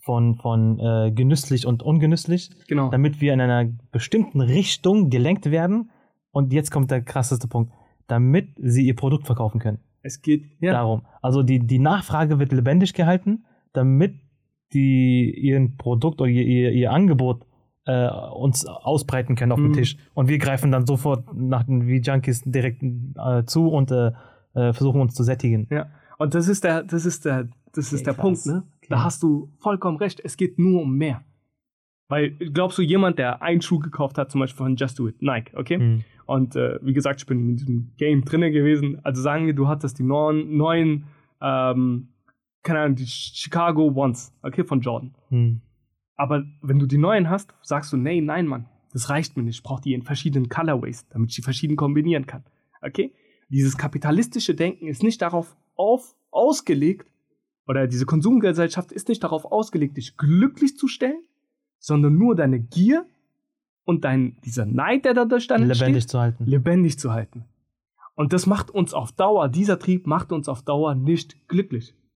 [0.00, 2.90] von, von äh, genüsslich und ungenüsslich, Genau.
[2.90, 5.90] damit wir in einer bestimmten Richtung gelenkt werden.
[6.30, 7.72] Und jetzt kommt der krasseste Punkt,
[8.06, 9.78] damit sie ihr Produkt verkaufen können.
[10.02, 10.44] Es geht.
[10.60, 10.72] Ja.
[10.72, 11.02] Darum.
[11.22, 14.14] Also die, die Nachfrage wird lebendig gehalten, damit
[14.72, 17.44] die ihren Produkt oder ihr, ihr, ihr Angebot
[17.86, 19.72] äh, uns ausbreiten können auf dem Mhm.
[19.74, 19.96] Tisch.
[20.14, 24.08] Und wir greifen dann sofort nach den wie Junkies direkt äh, zu und äh,
[24.54, 25.66] äh, versuchen uns zu sättigen.
[25.70, 25.86] Ja.
[26.18, 28.22] Und das ist der, das ist der, das ist Okay, der krass.
[28.22, 28.62] Punkt, ne?
[28.88, 29.04] Da Okay.
[29.04, 30.20] hast du vollkommen recht.
[30.22, 31.22] Es geht nur um mehr.
[32.08, 35.20] Weil, glaubst du, jemand, der einen Schuh gekauft hat, zum Beispiel von Just Do It,
[35.20, 35.78] Nike, okay?
[35.78, 36.04] Mhm.
[36.28, 39.00] Und äh, wie gesagt, ich bin in diesem Game drinne gewesen.
[39.02, 41.04] Also sagen wir, du hattest die neuen, neuen
[41.40, 42.08] ähm,
[42.62, 45.14] keine Ahnung, die Chicago Ones, okay, von Jordan.
[45.30, 45.62] Hm.
[46.16, 49.56] Aber wenn du die neuen hast, sagst du, nee, nein, Mann, das reicht mir nicht.
[49.56, 52.44] Ich brauche die in verschiedenen Colorways, damit ich die verschieden kombinieren kann.
[52.82, 53.14] Okay?
[53.48, 57.10] Dieses kapitalistische Denken ist nicht darauf auf, ausgelegt,
[57.66, 61.22] oder diese Konsumgesellschaft ist nicht darauf ausgelegt, dich glücklich zu stellen,
[61.78, 63.06] sondern nur deine Gier
[63.88, 66.44] und dein, dieser Neid, der dadurch dann Lebendig entsteht, zu halten.
[66.44, 67.44] lebendig zu halten.
[68.14, 71.94] Und das macht uns auf Dauer, dieser Trieb macht uns auf Dauer nicht glücklich.